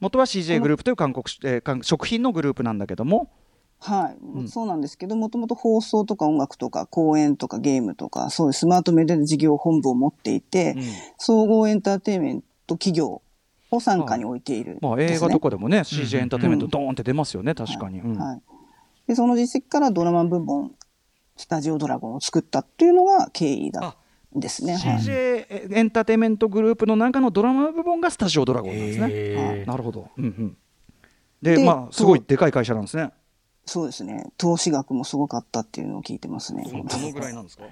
[0.00, 3.30] 元は CJ グループという韓国、えー、食品のグループなんだけども、
[3.78, 10.82] はい、うん、そうなんですけど、もともと放送とか音楽とか公演とかゲームとか、そういうスマートメディア事業本部を持っていて、うん、
[11.18, 13.22] 総合エンターテインメント企業
[13.70, 18.00] を傘下に置いている、ね、まあ、映画とかでもね、CJ エンターテインメントドーンって出ますよね、確かに。
[18.00, 18.42] はい、
[19.08, 20.72] で、その実績からドラマ部門、
[21.36, 23.96] スタジオドラゴンを作ったっていうのが経緯だ
[24.34, 24.76] ですね。
[24.76, 29.04] CJ エンターテインメントグループの中のドラマ部門がスタジオドラゴンなんですね。
[29.34, 30.08] はい、なるほど。
[30.16, 30.56] うんうん、
[31.42, 33.10] でまあ、すごいでかい会社なんですね。
[33.64, 34.26] そうですね。
[34.38, 36.64] 投資額もすごかったっていうのを聞いてますね。
[36.64, 37.64] どのぐらいなんですか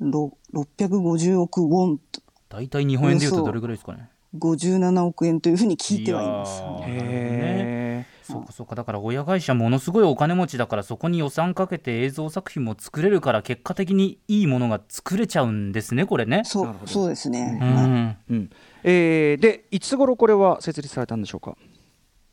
[0.00, 2.00] ？650億ウォン
[2.48, 4.10] 大体日本円でいうとどれぐらいですかね？
[4.36, 6.62] 57億円というふうに聞いてはいます。
[6.86, 16.42] へそうかそうかだから親会社ものすごいお金持ちだからそこに予算かけて映像作品も作れるから結果的にいいものが作れちゃうんですねこれね。
[16.44, 17.58] そうそうですね。
[17.60, 18.50] うん、うん、
[18.84, 21.56] えー、でいつ頃これは設立されたんでしょうか？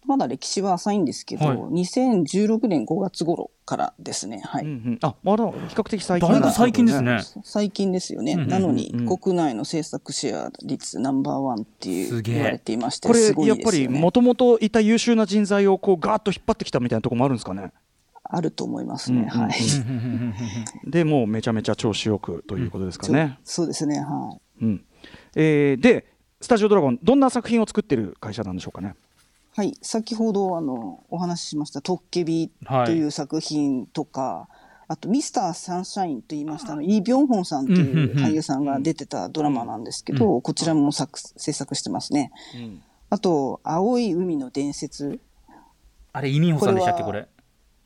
[0.09, 4.41] まだ歴史は浅いんですけど、はい、2016年5月頃からですね。
[4.43, 4.65] はい。
[4.65, 7.21] うんうん、あ、まだ比較的最近、だいぶ最近ですね。
[7.43, 8.33] 最近ですよね。
[8.33, 17.71] うんうん、なのに、国内の制作シェア率ナンバーワンっていう言われていまして、これ、やっぱりもともといた優秀な人材をこうガーッと引っ張ってきたみたいなところもあるんですかね？
[18.23, 19.27] あると思いますね。
[19.27, 19.51] はい。
[20.89, 23.21] で、もうめちゃめちゃ調子よくということですかね。
[23.21, 23.99] うん、そうですね。
[23.99, 24.65] はい。
[24.65, 24.85] うん。
[25.35, 26.07] えー、で、
[26.41, 28.95] スタジオドラゴン、どんな作品を作ってる会社なんでしょうかね？
[29.59, 32.49] はい、先ほどあのお話ししました「トッケビ」
[32.85, 34.55] という作品とか、はい、
[34.87, 42.31] あと「ミスターサンシャイン」と言いましたのイ・ビョンホンさんという俳優さんが出てたドラマなんですけど、うん、こちらも作制作してますね。
[42.55, 45.19] うん、あと「青い海の伝説」
[46.13, 47.27] あれイ・ミンホさんでしたっけこれ？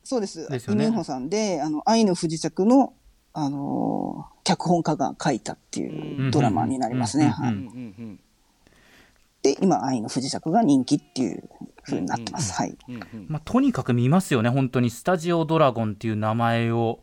[0.03, 0.47] そうです。
[0.47, 2.93] ですね、イ・ミンホさんで「あの愛の不時着の」
[3.35, 7.33] あの脚本家が書いたっていうドラマになりますね。
[9.43, 9.55] はい。
[9.55, 11.49] で今愛の不時着が人気っていう
[11.83, 12.77] ふうになってます、はい、
[13.27, 14.49] まあ、とにかく見ますよね。
[14.49, 16.99] 本当にスタジオドラゴンっていう名前を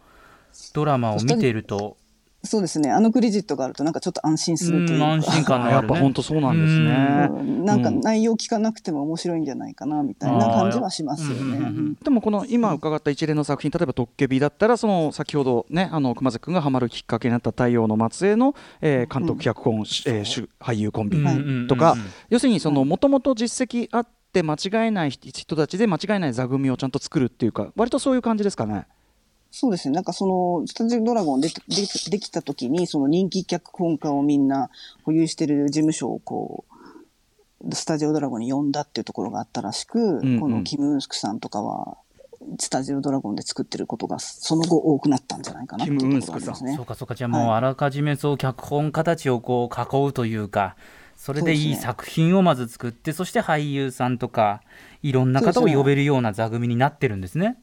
[0.73, 1.97] ドラマを見ていると
[2.43, 2.91] そうですね。
[2.91, 5.13] あのクレジットがあるとなんかちょっと安心するというか。
[5.13, 7.65] 安心感のある、ね、やっぱ本当そうなんですね。
[7.65, 11.97] なんか内容聞かなくても面白いんじゃないかなみたいな感じはしますよね。
[12.03, 21.19] でもこの今伺った一連の作品、例えばトッケビだったらその先ほどねあの熊崎君がハマるきっかけになった太陽の末裔の、えー、監督脚本、うん、えー、俳優コンビ
[21.69, 21.97] とか、
[22.31, 28.87] 要するにそのもともと実績あって間違えない人たちで間違えない座組をちゃんと作るっていうか割とそういう感じですかね。
[29.51, 29.95] そうですね。
[29.95, 31.55] なんかその、スタジオドラゴンでで
[32.11, 34.71] できた時に、その人気脚本家をみんな
[35.03, 41.99] 保有してる事務所をこう、スタジオドラゴンに呼んだっていうところがあったらしく、うんうん、このキム・ウンスクさんとかは、
[42.59, 46.75] スタジオドラゴンで作ってることがその後多くなったんじゃないかなっていうところがありますね。
[46.77, 47.15] そうかそうか。
[47.15, 50.77] じゃあもうあらかじめそう脚本家たちをこう囲うというか、
[51.17, 54.63] それでいい作品をまず作って、そして俳優さんとか、
[55.03, 57.59] いろんな方を呼べるような座組になってるんですね。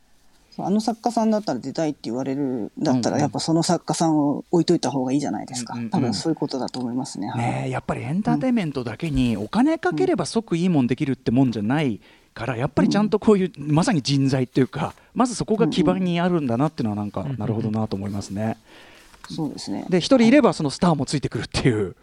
[0.59, 11.99] あの作家さんだったら出たいって言われるだったら、やっぱその作家さんを置いといた方がいいじゃないですか、多分そういうことだと思いますね,、ねやっぱりエンターテインメントだけにお金かければ即いいもんできるってもんじゃない
[12.33, 18.57] からやっぱりちゃんとこういう、まさに人材っていうかまずそこが基盤にあるんだなっていうのはなんか、なるほどなと思いますね。
[19.29, 19.85] そうですね。
[19.89, 21.95] で一人いればそのスターもついてくるっていう。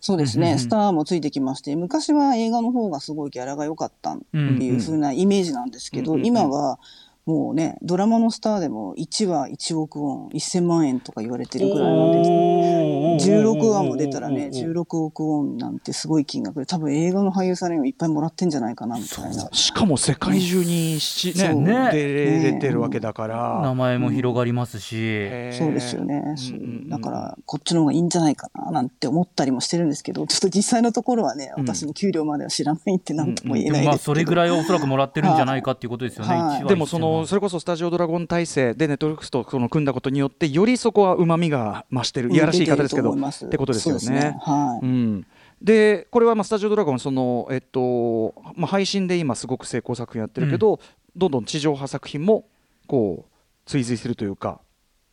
[0.00, 6.78] そうですね、スターもついてきまして、昔は映画の方がすごいギャラが良かったっていう風なイメージなんですけど、今は
[7.26, 19.48] もうね、ドラマのスターでも1話1億ウォン、1000万円とか言われてるぐらいなんで、16話も出たらね、16億ウォンなんてすごい金額で、多分映画の俳優さんにもいっぱいもらってんじゃないかなみたいな。
[19.50, 23.60] しかも世界中にし、ね、ね、出れてるわけだから。
[23.60, 25.52] 名前も広がりますし。
[25.52, 26.36] そうですよね。
[26.88, 33.88] だから、こっちの方がいいんじゃないかななんて思ったりもしてるんですけど、ちょっと実際のところはね、私の給料までは知らないって何とも言えないですけど。
[33.90, 36.62] まあ、それぐらいおそらくもらってるんじゃないかっていうことですよね。
[36.68, 44.10] でもそののそれこそスタジオドラゴン体制でネットフリックスとその組んだことによってよりそこはうまみが増してるいやらしい言い方ですけどってことですよね。
[44.10, 44.36] ね。
[44.40, 45.26] はい、うん。
[45.60, 50.78] でこれはまあスタジオドラゴンその、えっとまあ、配信で今すごく成功作品やってるけど、うん、
[51.16, 52.46] どんどん地上波作品も
[52.86, 53.32] こう
[53.64, 54.60] 追随するというか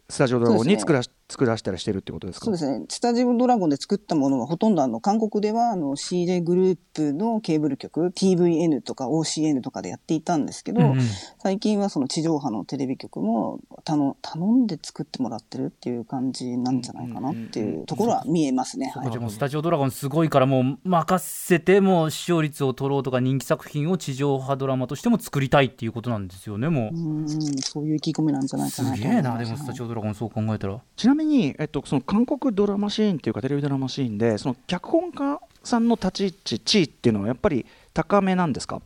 [0.10, 2.46] スタジオドラゴンに作ら,、ね、作らせたりしてるってことですか？
[2.46, 11.00] そうですねスタジオドラゴンで作ったものはほとんどあの韓国ではあの CJ グループのケーブル局 TVN とか OCN とかでやっていたんですけど、うんうん、
[11.40, 18.94] 最近はその地上波のテレビ局も頼頼んで作ってもらってるっていう感じなんじゃないかなっていうところは見えますね。
[19.12, 26.96] でもスタジオドラゴンすごいからもう任せても視聴率を取ろうとか人気作品を地上波ドラマとしても作りたいっていうことなんですよねもう。
[26.96, 27.24] うん
[27.64, 30.80] そういう意気込みなんじゃないかなすげえなでもスタジオドラゴンそう考えたら。
[30.96, 38.82] ちなみににえっとその韓国ドラマシーンというかテレビドラマシーンでその脚本家さんの立ち位置地位っていうのはやっぱり高めなんですか？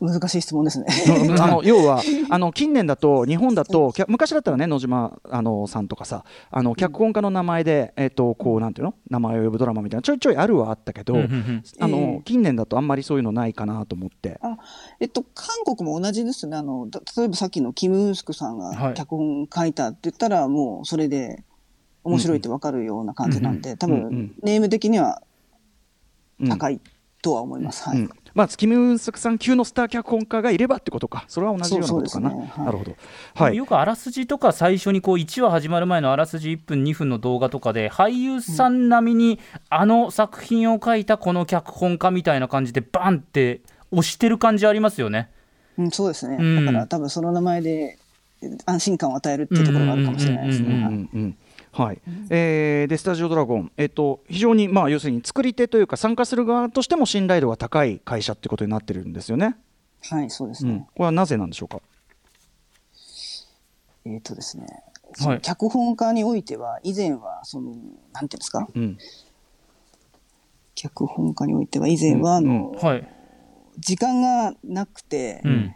[0.00, 0.86] 難しい質問ですね。
[1.40, 8.94] あの 要はあの近年だと日本だと昔だったらね野島あのさんとかさあの脚本家の名前で、えー、とこうなんていうの？
[9.08, 14.38] 名前を呼ぶドラマみたいなちょいちょいあるはあったけど、あの近年だとあんまりそういうのないかなと思って。
[14.42, 14.58] あ、
[15.00, 16.56] えっと、韓国も同じですね。
[16.56, 21.42] あの例えばさっきのキム・ウンスクさんが脚本書いたって言ったら、もうそれで
[22.04, 25.22] 面白いって分かるような感じなんで、多分、ネーム的には
[26.48, 26.80] 高い
[27.28, 27.86] とは思います。
[27.86, 32.30] はい、まあ、月見運作さん級のスター脚本家がいればってことか、それは同じようなことかな。
[32.30, 32.52] ね。
[32.56, 32.96] はい、なるほど、
[33.34, 43.60] はい、よくあらすじとか、最初にこう1話始まる前のあらすじ1分、2分の動画とかで、俳優さん並みに、あの作品を書いたこの脚本家みたいな感じで、バンって
[43.90, 45.28] 押してる感じありますよね。
[45.76, 47.98] うん、そうですね、うん、だから多分その名前で
[48.66, 51.36] 安心感を与えるっていうところがあるかもしれないですね。
[51.80, 59.56] はい、えー、でスタジオドラゴン、えーと、非常に、まあ、要するに作り手というか参加する側としても信頼度が高い会社ってことになってるんですよね。
[60.02, 61.80] はいそうですね、うん、これはなぜなんでしょうか？
[64.04, 64.66] えっ、ー、とですね、
[65.20, 67.76] はい、脚本家においては以前はその
[68.12, 68.98] なんていうんですか、うん、
[70.74, 72.78] 脚本家においては以前はあの、うん。
[72.84, 73.08] はい、
[73.78, 75.74] 時間がなくて、うん。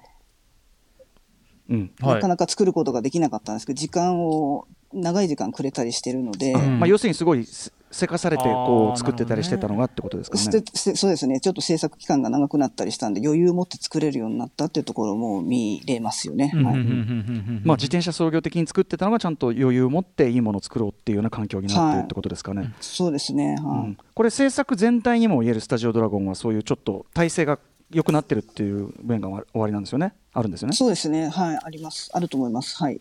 [2.00, 7.46] なかなか作ることができなかったんですけど時間を長い時間くれたりしてるので、まあ、要するにすごい
[7.92, 10.62] せかされてこう作ってたりしてたのがってことですかね。
[10.74, 11.40] そうですね。
[11.40, 16.52] ちょっと制作期間が長くなったりしたんで余裕を持って作れるようになったっていうところも見れますよね。
[16.54, 22.62] まあ自転車創業的に作ってたのがちゃんと余裕を持っていいものを作ろうっていうような環境になってるってことですかね。
[22.62, 23.56] はい、そうですね。
[23.56, 27.58] はい、うん、これ制作全体にも言えるスタジオドラゴンはそういうちょっと体制が
[27.90, 30.14] 良くなってるっていう面が終わりなんですよね。
[30.32, 30.74] あるんですよね。
[30.74, 31.28] そうですね。
[31.28, 32.10] はい、あります。
[32.14, 32.76] あると思います。
[32.82, 33.00] はい。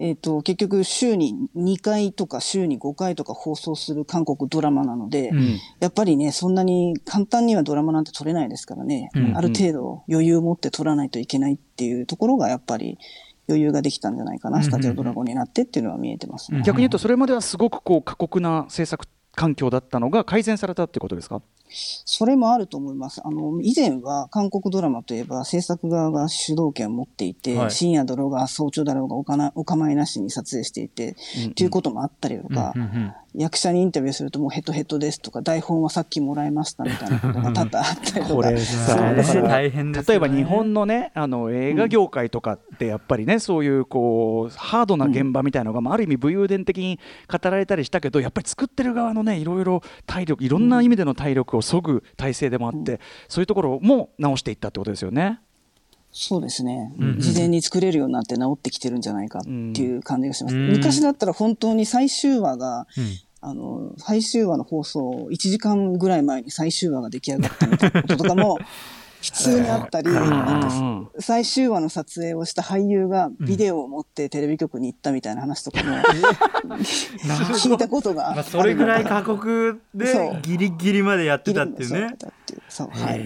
[0.00, 9.24] えっ、ー、と、結局週に2回とか週に5回とか放送する韓国ドラマなので、うん、やっぱりね、そんなに簡単にはドラマなんて撮れないですからね、うん。
[9.26, 12.98] うん、ある程度余裕を持って撮らないといけないっていうところがやっぱり
[13.48, 21.42] 余裕ができたんじゃないかな、スタジオドラゴンになってっていうのは見えてます、ね、逆に言うと、それまではすごくこう過酷な制作環境だったのが改善されたってことですか？
[21.74, 23.20] それもあると思います。
[23.24, 33.14] あの、以前は韓国ドラマといえば制作側が主導権を持っていて、はい、深夜だろうが早朝だろうがおかなお構いなしに撮影していて、うんうん、いうこともあったりとか、うんうんうん。
[33.36, 38.42] 役者にインタビューするともうヘトヘトですとか台本はさっきもらいましたみたいなことが多々あったりとか。
[38.44, 52.98] 大変です、ね、例えば日本のねあの映画業界とかってやっぱりね、うん、そういうこうハードな現場みたいなのが、うん、ある意味武勇伝的に語られたりしたけどやっぱり作ってる側のねいろいろ体力いろんな意味での体力をそぐ体制でもあって、うん、
[53.28, 55.40] そういうところも直していったってことですよね。
[56.16, 60.56] そうですね、うんうん、事前に作れるようになって治ってきてるんじゃないかっていう感じがします。
[60.56, 68.58] うん、昔だったら本当に最終話が、うん、あの、最終話の放送、1時間ぐらい前に最終話が出来上がったみたいなこととかも、
[69.24, 70.10] 普通にあったり、
[71.18, 75.96] 最終話の撮影をした俳優がビデオを持ってテレビ局に行ったみたいな話とかも、
[76.76, 82.16] 聞いたことがまあ、それぐらい過酷でギリギリまでやってたっていうね。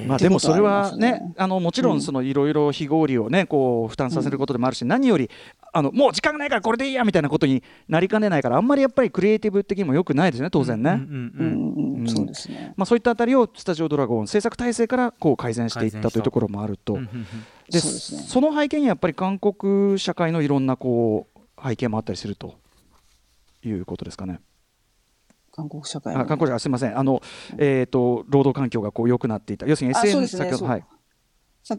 [0.06, 5.30] まあでもそれはね、あのもちろんそのいろいろ非合理をねこう負担させることでもあるし、何より
[5.72, 11.00] あのもう時間がないからこれでいいやみたいなことになりかねないからあんまりやっぱりクリエイティブ的にもよくないですね当然ね。
[12.06, 12.74] そうですね。
[12.76, 16.98] まあそういったあたりをスタジオドラゴン制作体制からこう改善していったというところもあると。
[17.70, 22.54] でその背景にやっぱり韓国社会のいろんなこう背景もあったりすると
[23.62, 24.40] いうことですかね。
[25.58, 27.20] 韓国社会あ韓国社会すみませんあの、
[27.58, 30.84] えーと、労働環境がこう良くなっていた要するに SNS 先ほど、はい、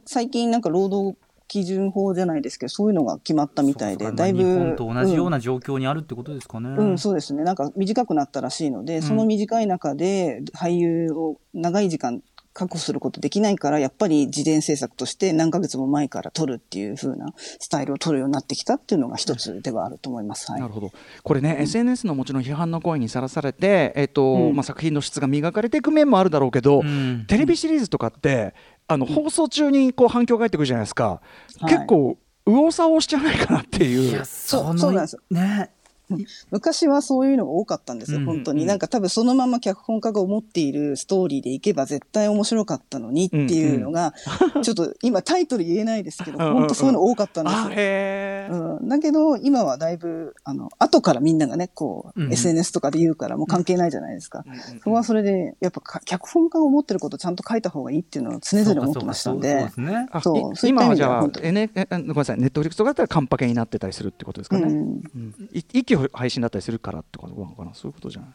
[0.05, 1.17] 最近なんか労働
[1.47, 4.43] 基準法じゃないですけど、そういうのが決まったみたいで、だいぶ。
[4.43, 6.69] 日本と同じような状況にあるってことですかね。
[6.69, 7.43] うん、うん、そうですね。
[7.43, 12.21] なんか短くなったらしいので、その短い中で俳優を長い時間
[12.53, 20.51] 確保することできないから、やっぱり自伝制作として何ヶ月も前から撮るっていう風なスタイルを取るようになってきたっていうのが一つではあると思います。
[20.51, 20.91] はい、なるほど。
[21.23, 28.53] これね、うん、SNS のもちろん批判の声にさらされて、えっ、ー、と、うん、まあ作品の質が磨かれていく面もあるだろうけど、うん、テレビシリーズとかって
[28.87, 31.21] あの放送中にこう反響が返ってくるじゃないですか。
[31.67, 34.21] 結構右往左往しちゃわないかなっていう。
[34.21, 35.71] いそうそうなんですね。
[36.51, 38.65] 昔はそういうのが多かったんですよ、本当に。
[38.65, 44.13] なんか多分そのまま脚本家が思っているストーリーでいけば絶対面白かったのにっていうのが、
[44.61, 48.79] ちょっと今タイトル言えないですけど、本当そういうの多かったんですよ。
[48.79, 54.43] うん、だけど今はだいぶ、あの、後からみんながね、こう、SNS とかで言うからもう関係ないじゃないですか。
[54.79, 59.69] そこはそれで、やっぱ脚本家が思ってることちゃんと書いた方がいいっていうのを常々思ってましたんで。
[60.21, 61.53] そうそう今はじゃあ、ごめん
[62.07, 64.63] なさい、ネットフリックスとかだったらカンパケになってたりするってことですかね。
[64.63, 67.73] うん、息配信だったりするからとかどうなのかな？
[67.73, 68.29] そういうことじゃない？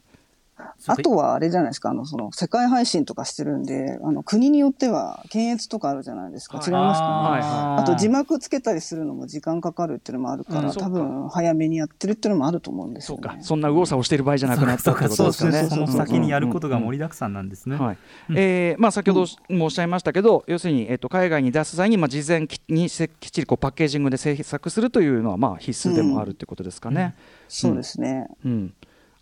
[0.86, 6.62] あとはあれじゃないですか、あの、その、世界配信とかしてるんで、あの、国によっては、検閲とかあるじゃないですか？
[6.64, 7.76] 違いますか？
[7.76, 7.82] ね。
[7.82, 13.42] あと、字幕つけたりするのも時間かかるっていうのもあるから、多分、早めにやってるっていうのもあると思うんですよ、ね、そうか。
[13.42, 15.68] そんな右往左往してる場合じゃなくなったってことですかね。
[15.68, 17.76] その先にやることが盛りだくさんなんですね。
[17.76, 17.98] はい。
[18.36, 27.16] えまあ、先ほどもおっしゃいましたけど、要するに、えっと、海外に出す際に、まあ、事前にきっちりこうパッケージングで制作するというのは、まあ、必須でもあるってことですかね。
[27.48, 28.28] そうですね。
[28.44, 28.74] うん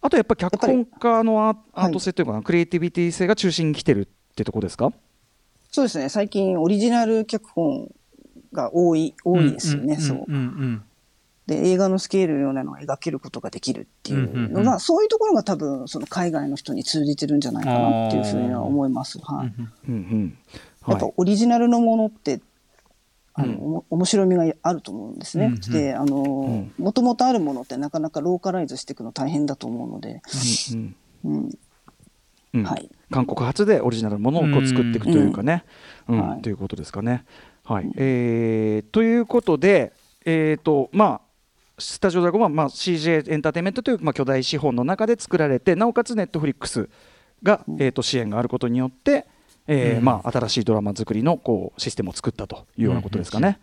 [0.04, 4.92] あとやっぱ脚本家のアート性というか、はい、クリエイティビティ性が中心に来てるってとこですか？
[5.70, 7.88] そうですね最近オリジナル脚本
[8.52, 10.26] が多い多いですよね、そう。
[11.46, 19.20] で映画のスケールのようなのを描けることができるっていうのが、そういうところが多分その海外の人に通じてるんじゃないかなっていうふうには思います。
[19.20, 19.52] はい。
[20.88, 22.40] やっぱオリジナルのものって
[23.34, 25.46] あの、うん、面白みがあると思うんですね。
[25.46, 30.20] うんうん、で、あの、もともとあるものってなかなかローカライズしていくの大変だと思うので、
[32.64, 32.90] はい。
[33.10, 35.64] 韓国発でオリジナルのものをこう作っていくというかね、
[36.42, 37.24] ということですかね。
[37.64, 37.90] はい。
[37.96, 39.92] えー、ということで、
[40.26, 41.20] えっ、ー、と、まあ、
[41.78, 46.90] スタジオドラゴンは、まあ、CJ エンターテインメントという、まあ、巨大資本の中で作られてなおかつネットフリックス
[47.42, 49.26] が、えーと支援があることによって、
[49.66, 53.58] えー、まあ、新しいドラマ作りのこうシステムを作ったというようなことですかね。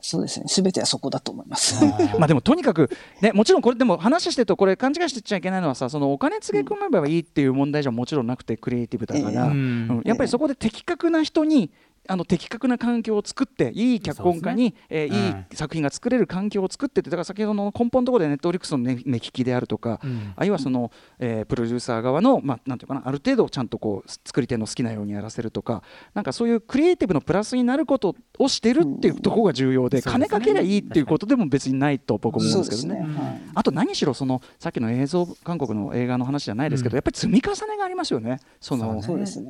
[0.00, 0.46] そうですね。
[0.46, 1.84] すべてはそこだと思います。
[2.18, 2.88] まあでもとにかく
[3.20, 11.72] ね、もちろんこれでも話してるとこれ勘違いしてちゃいけないのはさ、そのお金つげ込めばいいっていう問題じゃもちろんなくてクリエイティブだから、うん、やっぱりそこで的確な人に
[12.08, 14.74] あの的確な環境を作っていい脚本家に、ね。
[14.88, 25.82] えー、いい作品が作れる環境を作ってってだから先ほどの根本のところでネットフリックスの目利きであるとか、うん、あるいはその、えー、プロデューサー側の、まあ、なんていうかなある程度ちゃんとこう作り手の好きなようにやらせるとか
[26.14, 33.00] なんかそういうクリエイティブのプラスになることをしてるっていうところが重要で、うん、金かけりゃいいっていうことでも別にないと僕は思うんですけどね。
[33.00, 33.00] ね。
[33.00, 38.38] はい、あと何しろそのさっきの映像韓国の映画の話じゃないですけど、うん、やっぱり積み重ねがありますよね。
[38.60, 39.02] その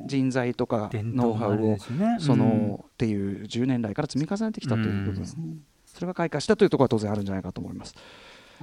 [0.05, 1.77] 人材とかノウハウを、
[2.19, 5.25] そのっていう10年来から積み重ねてきたという部分、
[5.85, 7.95] それが開花したというところは当然あるんじゃないかと思います。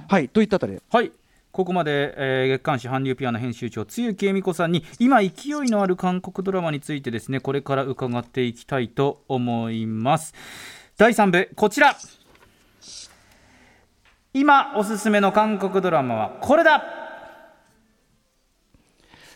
[0.07, 0.29] はい。
[0.29, 0.79] といったあたり。
[0.91, 1.11] はい。
[1.51, 5.31] ここまで、えー、月刊誌韓流ピアノ編集長露木恵美子さんに今勢い
[5.71, 10.35] のある韓国ドラマについてですねこれから伺っていきたいと思います。
[10.97, 11.95] 第3部こちら。
[14.33, 17.06] 今おすすめの韓国ドラマはこれだ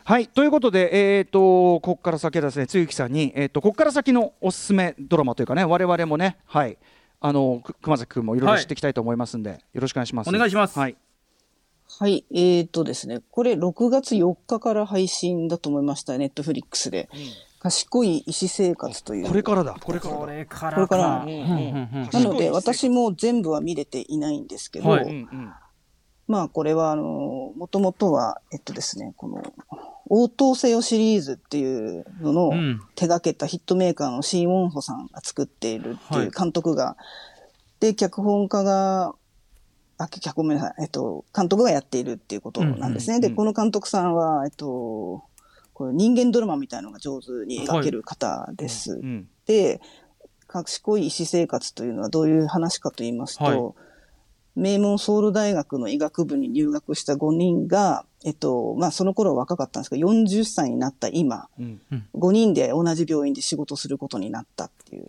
[0.03, 6.77] はいということで、えーと、ここから先はですね、つゆきさんに、えーと、ここから先のおすすめドラマというかね、我々もね、はい、
[7.19, 10.29] あの熊崎君もいろいろ知っていきたいと思いますんで、はい、よろしくお願いします。
[10.29, 10.77] お願いします。
[10.77, 10.95] はい。
[11.99, 17.09] はい、えーとですね、これ6月4日から配信だと思いました、ネットフリックスで。
[17.13, 17.19] うん、
[17.59, 19.27] 賢い医師生活という。
[19.27, 21.25] これからだ、これからこれからこれから。
[21.25, 25.27] なので、私も全部は見れていないんですけど、はい、
[26.27, 29.43] まあ、これは、あの、もともとは、えっとですね、この、
[30.13, 32.51] 応答せよシリーズっていうのの
[32.95, 36.97] 手掛けたヒットメーカーのシー・ウォンホさんが作っているっていう監督が、は
[37.79, 39.15] い、で、脚本家が、
[39.97, 43.21] あ、脚本めんなさい、えっと、監督がやっているっていうことなんですね。
[43.21, 45.23] で、この監督さんは、えっと、
[45.73, 48.91] これ人間ドラマみたいのが上手に描ける方です。
[48.91, 49.79] はいうん、で、
[50.47, 53.90] 賢い医師生活というのはどういう話かと言いますと、はい
[54.55, 61.81] 名門ソウル大学の医学部に入学した5人が、えっと、まあ、その頃若かったんですけど、40歳になった今、うん。
[62.15, 65.07] 5人で同じ病院で仕事することになったっていう。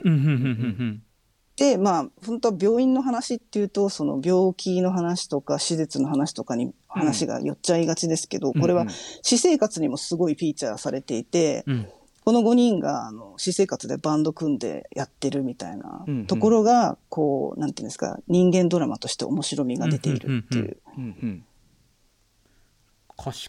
[1.57, 8.87] で、まあ、本当は病院の話っていうと、その病気の話とか、施設の話とかに話が寄っちゃいがちですけど、これは
[9.23, 11.89] 私生活にもすごいフィーチャーされていて、うん
[12.25, 20.77] この5人が、あの、私生活でバンド組んでやってるみたいなところが、こう、なんていうんですか、人間ドラマとして面白みが出ているっていう。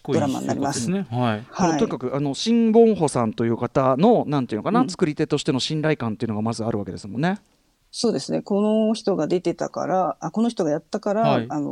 [0.08, 0.90] ドラマになります。
[0.90, 1.44] ね、はい。
[1.48, 7.40] はい、とにかくあの新ボンホさんという方のなんていうのかな、うん、作り手としての信頼感っていうのがまずあるわけですもんね。
[7.90, 8.42] そうですね。
[8.42, 11.70] この人が出てたから、あこの人がやったから、はい、あの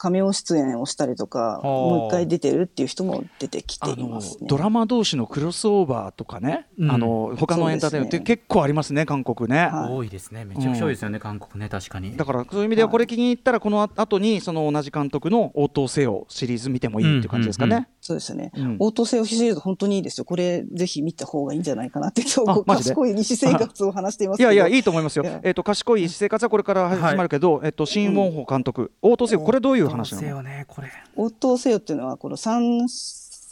[0.00, 12.16] カメオ出演をしたりとか、もう一回出てるっていう人も出てきています、ね、ドラマ同士のクロスオーバーとかね、うん、あの他のエンターテイメントって結構ありますね、韓国ね、はい、多いですね、めちゃくちゃ多いですよね、うん、韓国ね、確かに。
[12.16, 17.76] だからそういう意味では、これ気に入ったら、この後にその同じ監督の応答せよシリーズ見てもいいっていう感じですかね。
[17.76, 18.50] うんうんうん、そうですね、
[18.80, 30.88] 応答せよシリーズ、本当にいいですよ、これ、ぜひ見た方がいいんじゃないかなって、そう賢い西生活を話していますいやいや、いいと思いますよ、えーと、賢い西生活はこれから始まるけど、はい、えーと、シン・ウォンホ監督、応答せよ、これどういう話なの、ね、これ。
[31.14, 32.88] 応答せよっていうのは、この3、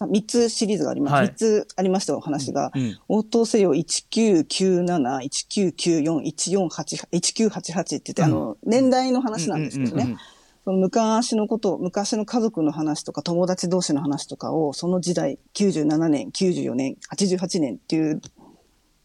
[0.01, 1.15] 3つシリーズがあります。
[1.15, 2.73] はい、3つありましたお話が。
[2.75, 10.17] うん、応答せよ1997、1994、1488、1988って言って、うん、あの、年代の話なんですけどね。
[10.69, 18.21] その昔のこと、昔の家族の話とか友達同士の話とかを、その時代、97年、94年、88年っていう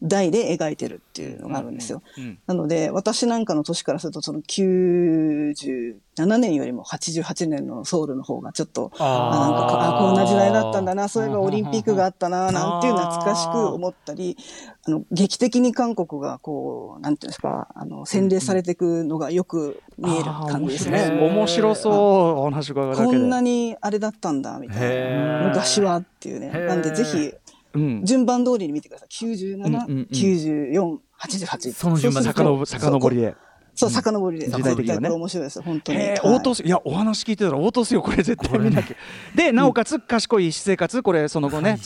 [0.03, 2.01] 代で描いてるっていうのがあるんですよ。
[2.17, 5.95] うんうん、なので、私なんかの年からすると、その97
[6.37, 14.37] 年よりも88年のソウルの方がちょっと、あなんかあ、こんな時代だったんだな、そういえばオリンピックがあったな、なんていう懐かしく思ったり、
[14.85, 21.17] あの、劇的に韓国がこう、なんていうんですか、あの、洗礼されていくのがよく見える感じですね。
[21.21, 21.93] 面白そう、
[22.39, 23.07] お話伺うだけで。
[23.07, 25.47] こんなにあれだったんだ、みたいな。
[25.47, 26.49] 昔はっていうね。
[26.49, 27.33] なんでぜひ、
[27.73, 29.07] うん、順番通りに見てください。
[29.09, 31.73] 97、うんうんうん、94、88。
[31.73, 33.35] その順番、遡りで。
[33.75, 34.49] そう、遡りで。
[34.49, 35.09] 時代的にね。
[35.09, 35.99] 面白いです、本当に。
[36.23, 38.95] 応答いや、お話聞いてたら応答すよ、これ絶対見なきゃ。
[39.33, 41.79] で、なおかつ、賢い私生活、これ、その後ね、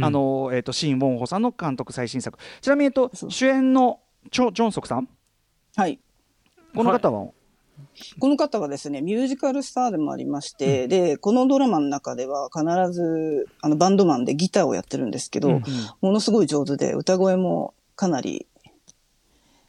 [0.00, 2.38] あの、えっと、シン・ウォンホさんの監督最新作。
[2.62, 5.08] ちなみに、えっと、主演のチョ・ジョンソクさん？
[5.76, 6.00] はい。
[6.74, 7.28] この方は？
[8.18, 15.62] この方はですね、ミュージカルスターでもありまして、うん、で、このドラマの中では必ず、あの、バンドマンでギターをやってるんですけど、うんうん、
[16.00, 18.46] ものすごい上手で、歌声もかなり、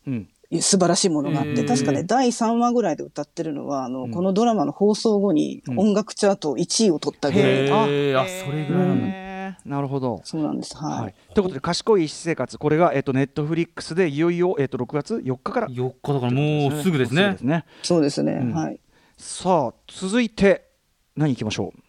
[0.05, 0.29] うん、
[0.61, 7.71] 素晴らしいものがあって、確かね、第3話ぐらいで歌ってるのは、あの、うん、このドラマの放送後に音楽チャート1位を取ったぐらい。
[7.71, 7.83] あ、
[8.21, 9.26] あ、それぐらいなんだ。
[9.67, 10.21] なるほど。
[10.23, 10.75] そうなんです。
[10.77, 11.01] はい。
[11.03, 15.67] はい、ということで、賢い私生活、これが、えっ、ー、と、ネットフリックスで、いよいよ、えっ、ー、と、6月4日から。
[15.67, 17.35] 4日だから、もうすぐですね。
[17.37, 18.79] すねそうですね、うん、はい。
[19.17, 20.69] さあ、続いて、
[21.15, 21.79] 何いきましょう？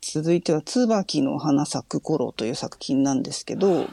[0.00, 3.86] 続いては、椿の花咲く頃という作品なんですけど。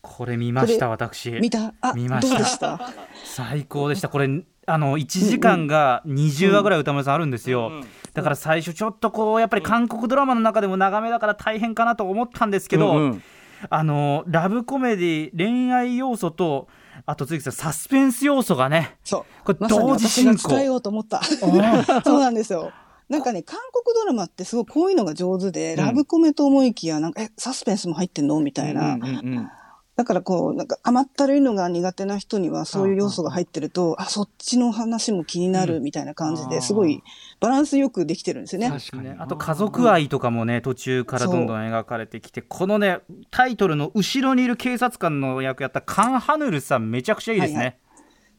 [0.00, 1.30] これ見ました、私。
[1.32, 2.34] 見た、あ、見ました。
[2.36, 2.80] どうでした？
[3.24, 4.08] 最高でした。
[4.08, 7.72] これ、あの1時間が20話ぐらい歌丸さんあるんですよ、
[8.18, 13.22] だから最初ちょっとこうやっぱり韓国ドラマの中でも長めだから大変かなと思ったんですけど、うんうん、
[13.70, 16.66] あのラブコメディ恋愛要素と
[17.06, 19.44] あと次さサスペンス要素がねそう。
[19.44, 21.22] これ同時進行、ま、伝えようと思った。
[21.22, 22.72] そうなんですよ。
[23.08, 29.10] なんかね、韓国ドラマってすごいこういうのが上手で、うん、ラブコメと思いきや、なんか、え、サスペンスも入ってんのみたいな、うんうんう
[29.40, 29.50] ん
[29.98, 37.02] だからこう、なんか甘ったるいのが苦手な人にはそういう要素が入ってると、あそっちの話も気になるみたいな感じですごい
[37.40, 38.70] バランスよくできてるんですよね。
[38.70, 39.08] 確かに。
[39.18, 43.00] あと家族愛とかもね、途中からどんどん描かれてきて、このね、
[43.32, 47.58] タイトルの後ろにいる警察官の役やったカン・ハヌルさんめちゃくちゃいいですね。
[47.58, 47.78] はいはい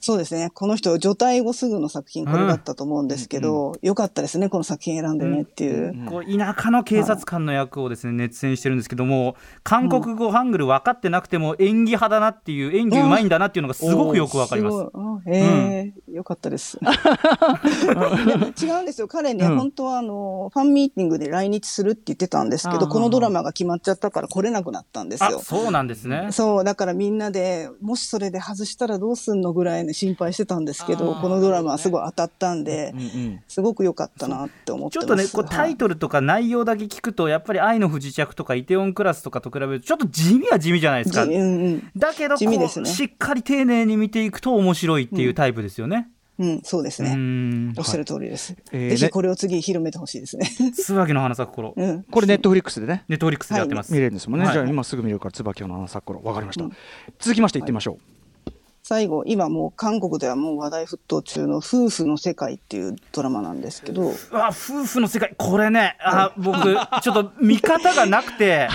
[0.01, 0.49] そうですね。
[0.53, 5.89] この人、除隊後すぐの作品、これだったと思うんですけど、うん、よかったですね、この作品選んでねっていう。
[5.89, 14.87] うん、こう田舎の警察官の役をですね、熱演してるんですけども、韓国語、ハングル分かってなくても演技派だなっていう、演技うまいんだなっていうのがすごくよくわかります。
[15.27, 16.79] ええー、よかったです。
[18.61, 19.07] 違うんですよ。
[19.09, 25.39] 彼ね、本当はあの、ファンミーティングで来日するって言ってたんですけど、このドラマが決まっちゃったから来れなくなったんですよ。
[25.39, 26.29] そうなんですね。
[26.31, 41.23] そう、だからみんなで、もしそれで外したらどうすんのぐらい心配してたんですけど、このドラマはすごい当たったんで、うんうん、すごく良かったなって思ってちょっとね、こうタイトルとか内容だけ聞くと、やっぱり愛の不時着とかイテオンクラスとかと比べると、ちょっと地味は地味じゃないですか。
[41.23, 46.09] うんうん、だけどこう、ね、しっかり丁寧に見ていくと面白いっていうタイプですよね。
[46.39, 47.73] うん、そうですね。
[47.77, 48.55] おっしゃる通りです。
[48.71, 50.49] はい、ぜひこれを次広めてほしいですね。
[50.73, 51.73] 椿の花咲く頃。
[51.75, 53.03] うん、これネットフリックスでね。
[53.09, 53.91] ネットフリックスでやってます。
[53.91, 54.45] はい、見れるんですもんね。
[54.45, 56.21] はい、じゃあ今すぐ見るから椿の花咲く頃。
[56.23, 56.63] わかりました。
[56.63, 56.71] うん、
[57.19, 58.18] 続きましていってみましょう。
[58.89, 64.13] 最後、今もう韓国ではもう話題沸騰中の夫婦の世界っていうドラマなんですけど。
[64.31, 66.57] あ、夫婦の世界、これね、あ、僕、
[67.03, 68.67] ちょっと見方がなくて、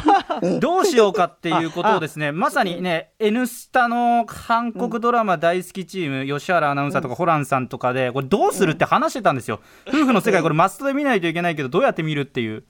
[0.61, 9.59] どうしようかっていうことをですね、まさにね、N スタの韓国ドラマ大好きチーム、吉原アナウンサーとかホランさんとかで、これどうするって話してたんですよ。
[9.89, 12.63] 夫婦の世界、これマストで見ないといけないけど、どうやって見るっていう。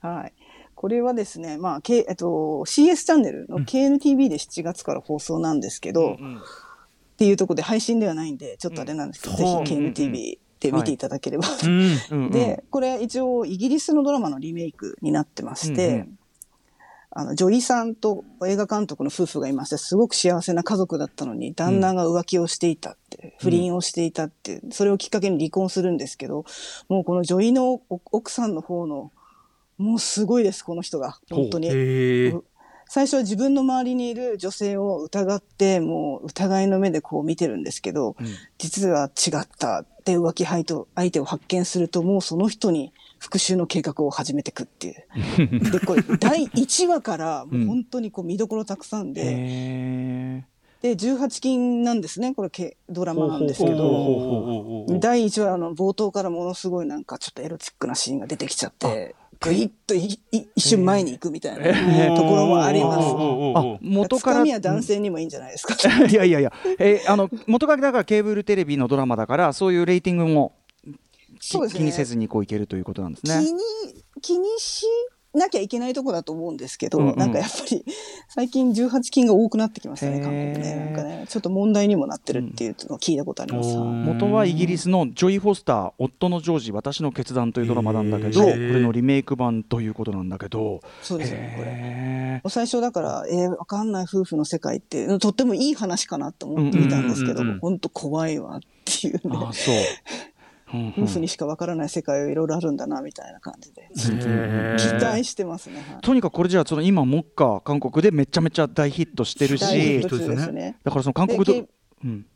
[0.00, 0.32] はい。
[0.74, 6.40] これはですね、まあ、K えっと、CS チャンネルの KNTV で7月から放送なんですけど、うんうん
[7.20, 11.44] っていうところで配信ではないんで、ちょっとあれなんですけど、うん、ぜひ KNTV、で見ていただければ、
[12.30, 16.18] でこれ一応イギリスのドラマのリメイクになってまして、うんうん、
[17.10, 26.44] あの女医さんと映画監督の夫婦がいましてすごく幸せな家族だったのに旦那が浮気をしていたって、うん、不倫をしていたってそれをきっかけに離婚するんですけど
[26.90, 29.12] もうこの女医の奥さんの方の
[29.78, 31.18] もうすごいですこの人が。
[31.30, 31.70] 本当に
[32.92, 38.26] 最初は自分の周りにいる女性を疑って、もう疑いの目でこう見てるんですけど、うん、
[38.58, 40.74] 実は違ったで浮気相手
[41.20, 45.60] を発見すると、もうその人に復讐の計画を始めていくっていう。
[45.70, 50.44] で、これ第1話からもう本当にこう見どころたくさんで、うん
[50.82, 52.34] で、18禁なんですね。
[52.34, 60.20] これドラマなんですけど、第1話の冒頭からものすごいなんかちょっとエロチックなシーンが出てきちゃって、ぐいっと一
[60.58, 63.08] 瞬前に行くみたいなところもあります。
[63.08, 65.74] あ元からは男性にもいいんじゃないですか。
[66.06, 70.52] いやいやいや、えー、あの元からだからケーブルテレビのドラマだからそういうレーティングも
[71.40, 73.42] そうです、ね、気にせずにこういけるということなんですね。
[73.42, 73.62] 気に
[74.20, 74.84] 気にし
[75.32, 77.84] なきゃいけないとこだと思うんですけど、うんうん、なんかやっぱり
[78.28, 80.74] 最近18金が多くなってきましたね、韓国ね。
[80.74, 83.76] なんかね、ちょっと問題にもなってるっていうのを聞いたことあります。
[83.76, 90.80] 元はイギリスのドクター・フォスター、夫の情事、私の決断というドラマなんだけど、これのリメイク版ということなんだけど。
[91.02, 92.50] そうですね、これ。
[92.50, 99.20] 最初だから、えー、わかんない夫婦の世界って、とってもいい話かなと思ってみたんですけど、本当怖いわっていうね。
[99.36, 99.74] あそう。
[100.72, 103.88] 夫婦にしかわからない世界はいろいろあるんだなみたいな感じで。
[103.94, 111.52] 期待してますね、はい、とにかくこれじゃあその今目下韓国でめちゃめちゃ大ヒットしてるし、ね、だからその韓国と、
[112.04, 112.26] うん、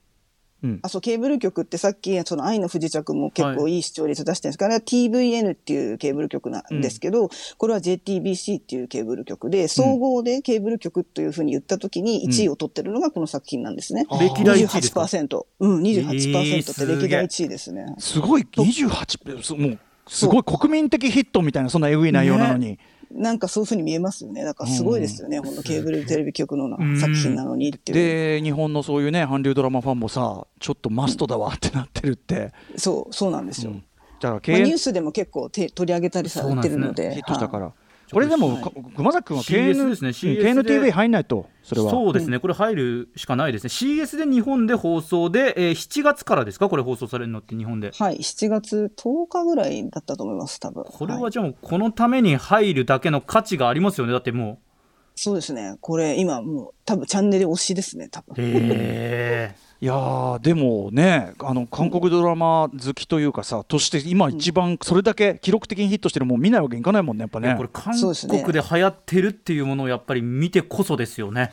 [0.65, 14.07] うん、あそうケーブル局ってさっきその愛の不時着も結構いい視聴率出してるんですから、はい、TVN っていうケーブル局なんですけど、うん、これは JTBC っていうケーブル局で、総合でケーブル局というふうに言った時に1位を取ってるのがこの作品なんですね。
[14.11, 15.47] うん、歴代1位ですか ?28%。
[15.61, 17.95] うん、28%って歴代1位ですね。
[17.99, 22.67] すごい、28%、もう、すごい国民的ヒットみたいな、そんなエグい内容なのに。
[22.67, 22.79] ね
[23.15, 24.45] なんかそういうふうに見えますよね。
[24.45, 25.39] だからすごいですよね。
[25.39, 28.39] うん、ケーブルテレビ局の作品なのにっていう。
[28.39, 32.53] で、日本のそういうね、韓流ドラマファンもさ、ちょっとマストだわってなってるって。
[32.77, 33.73] そう、そうなんですよ。
[33.73, 33.85] うん、
[34.21, 37.15] だから、まあ、ニュースでも結構て取り上げたりされてるので。
[37.15, 37.73] ヒットしたから。
[38.13, 38.63] これでも、はい、
[38.97, 41.91] 熊崎君は KN ですね、KNTV 入んないと、それは。
[41.91, 47.93] そうですね、これ入るしかないですね、CS で日本で放送で、えー、7月からですか、これ放送されるのって日本で。
[47.93, 50.85] はい、7月10日ぐらいだったと思います、多分。
[50.85, 54.59] これはじゃあ、このために入るだけの価値がありますよね、だってもう。
[55.17, 58.35] そうですね、これ、今、もう、多分チャンネル推しですね、多分。
[58.39, 67.55] へいやでもねあの韓国ドラマ好きというかさとして今一番それだけ記録的にヒットしてるもん見ないわけにいかないもんねやっぱね。
[67.55, 71.53] これ韓国で流行ってるっていうものをやっぱり見てこそですよね。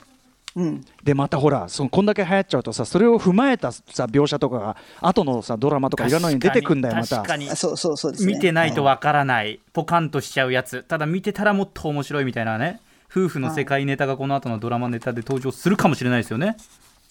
[0.56, 7.26] うん、でまたほらそのこんだけ流行っちゃうとさそれを踏まえたさ描写とかが後のさドラマとかいらないに出てくんだよまた。
[7.58, 10.84] そうそうそう、ね、見てないとわからない、ポカンとしちゃうやつ。
[10.84, 12.80] ただ見てたらもっと面白いみたいなね。
[13.12, 16.56] 夫婦の世界ネタがこの後のドラマネタで登場するかもしれないですよね。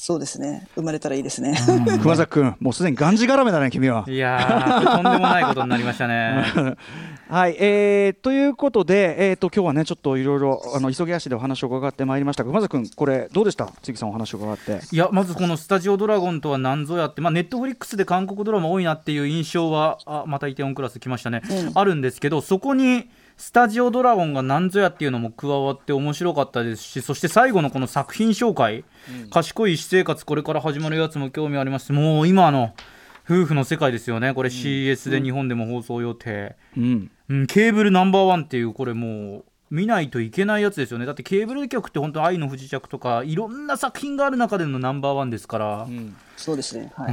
[0.03, 0.67] そうですね。
[0.77, 1.55] 生まれたらいいですね。
[2.01, 4.07] 熊崎君、もうすでにがんじがらめだね、君は。
[4.09, 6.43] いやとんでもないことになりましたね。
[7.29, 14.81] はい、えー、ということで、えーと、今日はね、ちょっといろいろあの急ぎ足でお話を伺ってまいりました熊崎君、これ、どうでした、杉さん、お話を伺って。
[14.91, 23.11] いや、まずこのスタジオドラゴンとは何ぞやって、まあ、ネットフリックスで韓国ドラマ多いなっていう印象は、あまたイテウォンクラス来ましたね、うん、あるんですけど、そこに。
[23.41, 28.85] スタジオドラゴンが何ぞやっていうのも加わって面白かったですしそして最後のこの作品紹介、
[29.25, 31.91] うん、賢い私生活これから始まるやつも興味あります。
[31.95, 32.75] もう今の
[33.25, 34.35] 夫婦の世界ですよね。
[34.35, 41.07] これ CS で日本でも放送予定、うん、うん、ケーブルナンバーワンっていうこれもう見ないといけないやつですよね。
[41.07, 47.07] だってケーブル局って本当愛の不時着とかいろんな作品がある中でのナンバーワンですから、うん、そうですね、は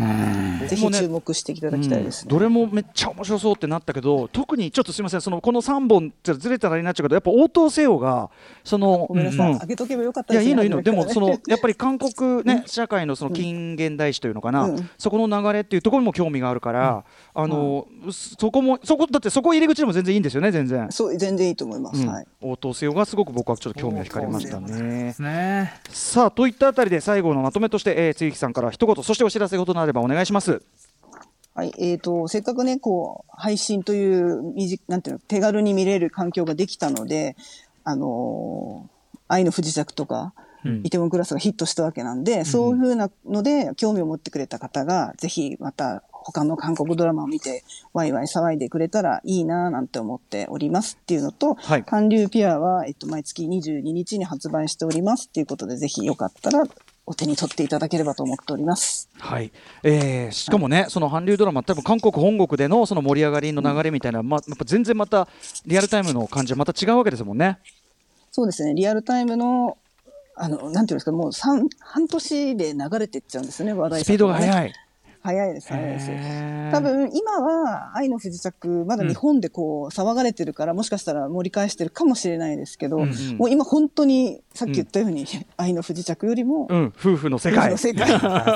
[0.64, 2.30] い、ぜひ注目していただきたいです、ね。
[2.32, 8.30] うん、どれもめっちゃ面白そうってなったけど特にちょっとすみませんそのこの3本ってずれたらになっちゃうけどやっぱ応答せよが
[8.64, 10.82] そのごめんなさい、うん、げとけばよかったいやいいのいいの。
[10.82, 17.04] でもそのやっぱり韓国ね 社会のその近現代史というのかな、そこの流れっていうところにも興味があるから、
[17.34, 20.88] あの、そこもそこだってそこ入り口でも全然いいんですよね全然。
[20.92, 25.16] そう全然いいと思います、はい、応答せよがすごく僕はちょっと興味が惹かれましたね。
[25.20, 25.74] ね。
[25.90, 30.62] さあといったあたりで最後のまとめとして、えー、杉木さんから一言そしてお知らせ事なればお願いします。
[31.54, 34.54] はい、えっ、ー、と、せっかくね、こう、配信という、
[34.88, 37.36] なんていうの、手軽に見れる環境ができたので、
[37.84, 47.64] あのー、愛の不時着とか、うん、イテウォンクラスがヒットしたわけなんで、うん、そういうふうなので、興味を持ってくれた方が、ぜひまた他の韓国ドラマを見て、
[47.94, 56.66] ワイワイ騒いでくれたらいいななんて思っておりますっていうのと、はい、韓流ピアは、えっと、毎月22日に発売しておりますっていうことで、ぜひよかったら
[57.10, 59.10] お手に取っていただければと思っております。
[59.18, 59.52] はい。
[59.82, 65.28] えー、しかもね、はい、その韓流ドラマ、多分韓国本国でのその盛り上がりの流れみたいな、うん、まあ、やっぱ全然また
[65.66, 67.60] リアルタイムの感じはまた違うわけですもんね。
[68.30, 68.74] そうですね。
[68.76, 69.78] リアルタイムの
[70.36, 74.74] あの、なんていうんですか、もう三、半年で流れていっちゃうんですね、話題、ね、スピードが速い。
[75.28, 76.10] 早いです、早いです。
[76.72, 87.78] 多分、今は、愛の不時着、まだ日本でこう、騒がれてるから、もしかしたら盛り返してるかもしれないですけど、うんうん、もう今本当に、さっき言ったように、うん、愛の不時着よりも、うん、夫婦の世界。
[87.78, 88.08] 世界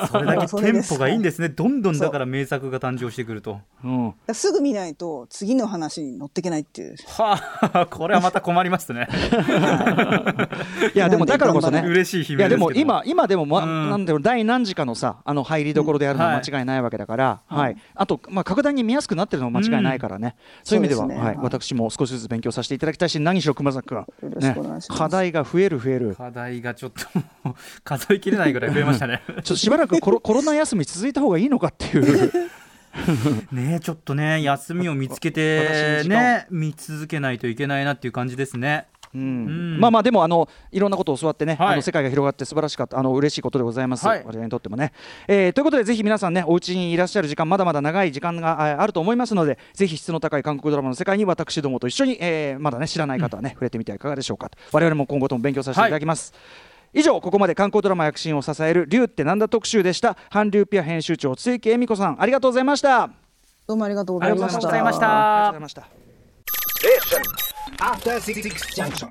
[0.08, 1.50] それだけテンポがいいんですね。
[1.50, 3.60] どんどんだから名作が誕生してくると。
[3.84, 6.96] うん、すぐ見ないと、次の話に乗っていけないっていう。
[7.06, 7.38] は
[7.74, 9.10] あ、これはまた困りますね。
[10.96, 11.84] いや、でもだからこそね。
[11.86, 24.06] 嬉しい悲鳴いや、でも今、今でも、ま、なんだろう、第何時かのさ、あの入りどころであるのは間違いないわけだから、はい、あと、まあ、格段に見やすくなってるのは間違いないからね、そういう意味では、はい、私も少しずつ勉強させていただきたいし何しろ熊崎君、
[24.40, 24.56] ね、
[24.90, 26.16] 課題が増える増える。
[26.16, 27.06] 課題がちょっと
[27.84, 29.22] 数えきれないぐらい増えましたね。
[29.28, 32.32] ちょっとしばらくコロコロナ休み続いた方がいいのかっていう。
[33.54, 44.94] ねちょっとね休みを見つけてね見続けないといけないなっていう感じですねうん、まあまあでもあのいろんなことを教わってね、はい、あの世界が広がって素晴らしかったあの嬉しいことでございます、はい、我々にとってもね、
[45.28, 60.18] えー、ということでぜひ皆さんねお家にいらっしゃる時間まだまだ長い時間があると思いますのでぜひ質の高い韓国ドラマの世界に私どもと一緒に、えー、まだね知らない方はね、うん、触れてみてはいかがでしょうか我々も今後とも勉強させていただきます、はい以上ここまで韓国ドラマ躍進を支える龍ってなんだ特集でした。
[60.30, 63.10] 韓流ピア編集長露木恵美子さんありがとうございました。
[63.68, 64.58] どうもありがとうございました。
[64.58, 64.78] ありがとうござ
[65.58, 67.51] いました
[67.82, 69.10] after 6, six junction.